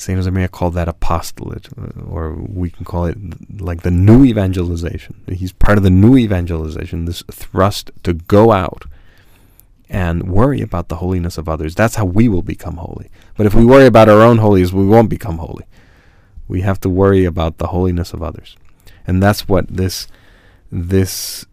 Saint 0.02 0.20
Josemaria 0.20 0.50
called 0.50 0.74
that 0.74 0.88
apostolate, 0.88 1.70
uh, 1.78 2.02
or 2.10 2.34
we 2.34 2.72
can 2.72 2.86
call 2.86 3.06
it 3.06 3.18
like 3.62 3.84
the 3.84 3.92
new 3.92 4.26
evangelization. 4.26 5.22
He's 5.28 5.52
part 5.52 5.78
of 5.78 5.84
the 5.84 5.92
new 5.92 6.18
evangelization, 6.18 7.06
this 7.06 7.22
thrust 7.32 7.92
to 8.04 8.14
go 8.14 8.52
out 8.52 8.86
and 9.90 10.30
worry 10.30 10.62
about 10.62 10.88
the 10.88 10.96
holiness 10.96 11.38
of 11.38 11.48
others. 11.48 11.76
That's 11.76 11.96
how 11.96 12.06
we 12.06 12.28
will 12.28 12.42
become 12.42 12.78
holy. 12.78 13.12
But 13.38 13.46
if 13.46 13.54
we 13.54 13.64
worry 13.64 13.86
about 13.86 14.10
our 14.10 14.22
own 14.22 14.40
holiness, 14.40 14.74
we 14.74 14.86
won't 14.86 15.10
become 15.10 15.38
holy. 15.38 15.66
We 16.48 16.62
have 16.62 16.80
to 16.82 16.90
worry 16.90 17.24
about 17.24 17.60
the 17.60 17.68
holiness 17.68 18.12
of 18.12 18.24
others, 18.24 18.58
and 19.06 19.22
that's 19.22 19.48
what 19.48 19.68
this 19.68 20.08
this 20.72 21.46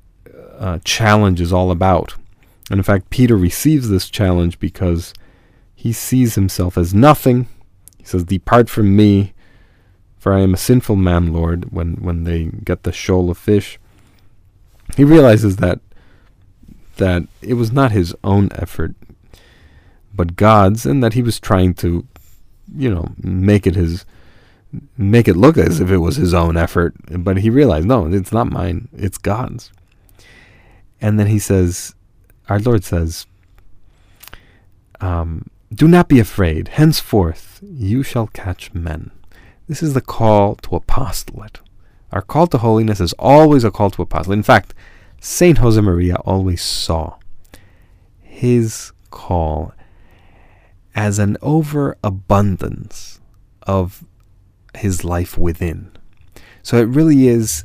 uh, 0.59 0.79
challenge 0.85 1.41
is 1.41 1.53
all 1.53 1.71
about. 1.71 2.15
And 2.71 2.79
in 2.79 2.85
fact, 2.85 3.11
Peter 3.11 3.37
receives 3.37 3.89
this 3.89 4.09
challenge 4.09 4.59
because 4.59 5.15
he 5.75 5.93
sees 5.93 6.35
himself 6.35 6.77
as 6.77 6.95
nothing. 6.95 7.49
He 7.99 8.05
says, 8.05 8.25
Depart 8.25 8.69
from 8.69 8.97
me, 8.97 9.33
for 10.19 10.33
I 10.33 10.41
am 10.41 10.55
a 10.55 10.59
sinful 10.59 10.97
man, 10.97 11.33
Lord, 11.33 11.73
when, 11.73 11.95
when 11.97 12.25
they 12.25 12.47
get 12.65 12.83
the 12.83 12.93
shoal 12.93 13.31
of 13.31 13.39
fish. 13.39 13.79
He 14.97 15.05
realizes 15.05 15.57
that 15.57 15.81
that 16.99 17.23
it 17.43 17.55
was 17.55 17.73
not 17.73 17.93
his 17.93 18.15
own 18.23 18.49
effort, 18.53 18.95
but 20.13 20.37
God's, 20.37 20.85
and 20.85 21.03
that 21.03 21.15
he 21.15 21.23
was 21.23 21.41
trying 21.41 21.75
to, 21.75 22.07
you 22.77 22.93
know, 22.93 23.13
make 23.23 23.67
it 23.67 23.77
his 23.77 24.05
make 24.97 25.29
it 25.29 25.37
look 25.37 25.57
as 25.57 25.81
if 25.81 25.91
it 25.91 25.99
was 25.99 26.17
his 26.17 26.35
own 26.35 26.57
effort, 26.57 26.95
but 27.09 27.39
he 27.39 27.51
realized, 27.51 27.87
no, 27.87 28.07
it's 28.07 28.33
not 28.33 28.51
mine, 28.51 28.89
it's 28.93 29.19
God's. 29.19 29.73
And 31.01 31.19
then 31.19 31.29
he 31.29 31.39
says, 31.39 31.95
our 32.49 32.59
Lord 32.59 32.85
says, 32.85 33.27
Um, 35.01 35.51
do 35.73 35.87
not 35.87 36.09
be 36.09 36.19
afraid. 36.19 36.69
Henceforth 36.69 37.61
you 37.63 38.03
shall 38.03 38.27
catch 38.29 38.73
men. 38.75 39.11
This 39.69 39.83
is 39.83 39.95
the 39.95 40.01
call 40.01 40.57
to 40.57 40.77
apostolate. 40.77 41.61
Our 42.11 42.23
call 42.23 42.47
to 42.49 42.59
holiness 42.59 43.01
is 43.01 43.13
always 43.19 43.65
a 43.65 43.71
call 43.71 43.91
to 43.91 44.03
apostolate. 44.03 44.39
In 44.39 44.43
fact, 44.43 44.75
Saint 45.21 45.59
Josemaria 45.59 46.23
always 46.25 46.63
saw 46.63 47.17
his 48.23 48.93
call 49.11 49.75
as 50.95 51.19
an 51.19 51.37
overabundance 51.43 53.21
of 53.63 54.05
his 54.77 55.05
life 55.05 55.37
within. 55.39 55.91
So 56.63 56.77
it 56.77 56.85
really 56.85 57.29
is 57.29 57.65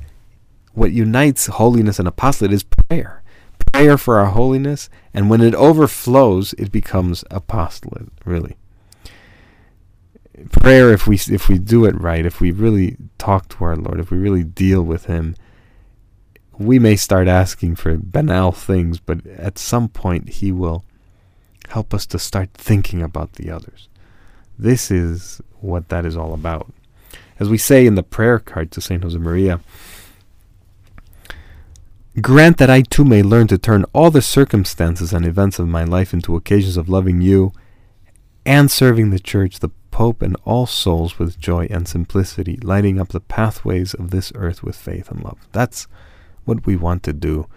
what 0.74 0.92
unites 0.92 1.48
holiness 1.48 2.00
and 2.00 2.08
apostolate 2.08 2.54
is 2.54 2.64
prayer. 2.64 3.24
Prayer 3.72 3.98
for 3.98 4.18
our 4.18 4.28
holiness, 4.28 4.90
and 5.14 5.30
when 5.30 5.42
it 5.42 5.56
overflows, 5.56 6.54
it 6.54 6.72
becomes 6.72 7.24
apostolate, 7.32 8.10
really. 8.26 8.58
Prayer, 10.52 10.92
if 10.92 11.08
we 11.08 11.16
if 11.16 11.48
we 11.48 11.60
do 11.60 11.86
it 11.86 12.00
right, 12.00 12.26
if 12.26 12.42
we 12.42 12.52
really 12.52 12.98
talk 13.18 13.48
to 13.50 13.64
our 13.64 13.76
Lord, 13.76 14.00
if 14.00 14.12
we 14.12 14.18
really 14.18 14.44
deal 14.44 14.82
with 14.82 15.06
Him, 15.06 15.36
we 16.58 16.80
may 16.80 16.96
start 16.96 17.28
asking 17.28 17.76
for 17.76 17.98
banal 17.98 18.52
things, 18.52 19.00
but 19.00 19.26
at 19.28 19.58
some 19.58 19.88
point 19.88 20.30
He 20.30 20.52
will 20.52 20.84
help 21.70 21.94
us 21.94 22.06
to 22.08 22.20
start 22.20 22.54
thinking 22.54 23.02
about 23.02 23.34
the 23.34 23.50
others. 23.50 23.88
This 24.58 24.92
is 24.92 25.42
what 25.62 25.90
that 25.90 26.06
is 26.06 26.18
all 26.18 26.34
about. 26.34 26.72
As 27.40 27.50
we 27.50 27.58
say 27.58 27.86
in 27.86 27.96
the 27.96 28.04
prayer 28.04 28.40
card 28.40 28.72
to 28.72 28.82
Saint 28.82 29.04
Josemaria, 29.04 29.60
grant 32.22 32.58
that 32.58 32.70
I 32.70 32.82
too 32.82 33.04
may 33.04 33.24
learn 33.24 33.48
to 33.48 33.58
turn 33.58 33.86
all 33.94 34.12
the 34.12 34.22
circumstances 34.22 35.14
and 35.14 35.26
events 35.26 35.60
of 35.60 35.68
my 35.68 35.84
life 35.84 36.14
into 36.14 36.36
occasions 36.36 36.78
of 36.78 36.90
loving 36.90 37.22
you 37.22 37.52
and 38.46 38.70
serving 38.70 39.10
the 39.10 39.20
Church, 39.20 39.60
the 39.60 39.72
Pope, 39.92 40.22
and 40.22 40.36
all 40.44 40.66
souls 40.66 41.20
with 41.20 41.40
joy 41.40 41.68
and 41.70 41.88
simplicity, 41.88 42.58
lighting 42.58 43.00
up 43.00 43.10
the 43.10 43.20
pathways 43.20 43.94
of 43.94 44.12
this 44.12 44.32
earth 44.36 44.64
with 44.64 44.76
faith 44.76 45.10
and 45.10 45.24
love. 45.24 45.38
That's 45.52 45.88
what 46.46 46.66
we 46.66 46.76
want 46.76 47.04
to 47.04 47.14
do, 47.14 47.48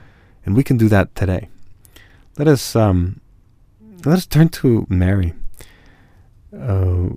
and 0.45 0.55
we 0.55 0.63
can 0.63 0.77
do 0.77 0.89
that 0.89 1.15
today. 1.15 1.49
Let 2.39 2.47
us 2.47 2.77
um, 2.77 3.21
let 4.05 4.19
us 4.19 4.27
turn 4.27 4.51
to 4.51 4.87
Mary, 4.89 5.33
uh, 6.57 7.09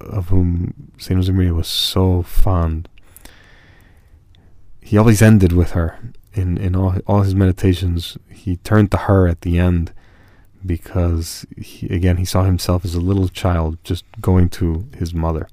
of 0.00 0.28
whom 0.28 0.74
Saint 0.98 1.20
Josemaria 1.20 1.54
was 1.54 1.68
so 1.68 2.22
fond. 2.22 2.88
He 4.80 4.98
always 4.98 5.22
ended 5.22 5.52
with 5.52 5.72
her 5.72 5.98
in 6.32 6.58
in 6.58 6.76
all 6.76 6.96
all 7.06 7.22
his 7.22 7.34
meditations. 7.34 8.18
He 8.28 8.56
turned 8.56 8.90
to 8.90 8.96
her 8.98 9.26
at 9.26 9.42
the 9.42 9.58
end 9.58 9.92
because 10.64 11.46
he, 11.56 11.86
again 11.88 12.16
he 12.16 12.24
saw 12.24 12.44
himself 12.44 12.84
as 12.84 12.94
a 12.94 13.00
little 13.00 13.28
child 13.28 13.78
just 13.84 14.04
going 14.20 14.48
to 14.50 14.86
his 14.96 15.14
mother, 15.14 15.48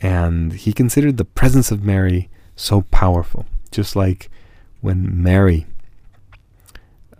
and 0.00 0.52
he 0.52 0.72
considered 0.72 1.16
the 1.16 1.24
presence 1.24 1.70
of 1.70 1.84
Mary 1.84 2.28
so 2.56 2.82
powerful, 2.90 3.46
just 3.70 3.96
like 3.96 4.30
when 4.80 5.22
Mary 5.22 5.66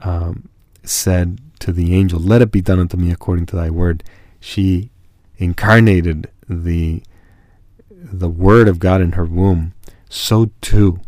um, 0.03 0.49
said 0.83 1.41
to 1.65 1.73
the 1.73 1.95
angel, 1.95 2.21
Let 2.21 2.43
it 2.43 2.53
be 2.53 2.61
done 2.61 2.79
unto 2.79 2.99
me 2.99 3.11
according 3.11 3.47
to 3.47 3.57
thy 3.57 3.71
word. 3.71 4.05
She 4.39 4.91
incarnated 5.39 6.31
the 6.47 7.03
the 7.91 8.29
word 8.29 8.69
of 8.69 8.79
God 8.79 9.01
in 9.01 9.13
her 9.13 9.25
womb. 9.25 9.73
So 10.11 10.51
too 10.61 11.01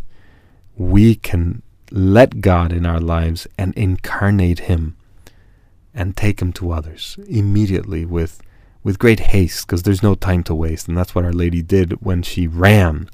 we 0.79 1.15
can 1.15 1.63
let 1.91 2.41
God 2.41 2.73
in 2.73 2.87
our 2.87 3.01
lives 3.01 3.47
and 3.59 3.75
incarnate 3.75 4.61
him 4.61 4.97
and 5.95 6.17
take 6.17 6.41
him 6.41 6.53
to 6.55 6.73
others 6.73 7.19
immediately 7.29 8.07
with 8.07 8.41
with 8.83 8.99
great 8.99 9.21
haste 9.21 9.67
because 9.67 9.83
there's 9.83 10.03
no 10.03 10.15
time 10.15 10.43
to 10.45 10.55
waste 10.55 10.89
and 10.89 10.97
that's 10.97 11.15
what 11.15 11.25
our 11.25 11.33
lady 11.33 11.61
did 11.61 11.93
when 12.03 12.23
she 12.23 12.47
ran 12.47 13.09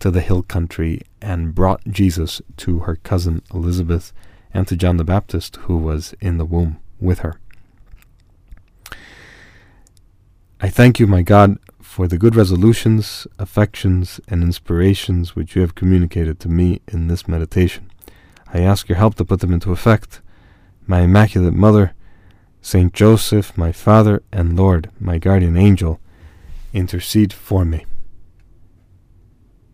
to 0.00 0.10
the 0.10 0.20
hill 0.20 0.42
country 0.42 1.02
and 1.20 1.54
brought 1.54 1.84
Jesus 1.84 2.40
to 2.56 2.80
her 2.80 2.96
cousin 2.96 3.42
Elizabeth 3.52 4.12
and 4.54 4.66
to 4.68 4.76
John 4.76 4.96
the 4.96 5.04
Baptist, 5.04 5.56
who 5.56 5.76
was 5.76 6.14
in 6.20 6.38
the 6.38 6.44
womb 6.44 6.78
with 7.00 7.18
her. 7.18 7.38
I 10.60 10.70
thank 10.70 10.98
you, 10.98 11.06
my 11.06 11.20
God, 11.20 11.58
for 11.82 12.08
the 12.08 12.16
good 12.16 12.34
resolutions, 12.34 13.26
affections, 13.38 14.20
and 14.28 14.42
inspirations 14.42 15.36
which 15.36 15.54
you 15.54 15.60
have 15.60 15.74
communicated 15.74 16.40
to 16.40 16.48
me 16.48 16.80
in 16.88 17.08
this 17.08 17.28
meditation. 17.28 17.90
I 18.52 18.60
ask 18.60 18.88
your 18.88 18.96
help 18.96 19.16
to 19.16 19.24
put 19.24 19.40
them 19.40 19.52
into 19.52 19.72
effect. 19.72 20.20
My 20.86 21.00
Immaculate 21.00 21.54
Mother, 21.54 21.92
Saint 22.62 22.94
Joseph, 22.94 23.58
my 23.58 23.72
Father 23.72 24.22
and 24.32 24.56
Lord, 24.56 24.90
my 24.98 25.18
guardian 25.18 25.56
angel, 25.56 26.00
intercede 26.72 27.32
for 27.32 27.64
me. 27.64 27.84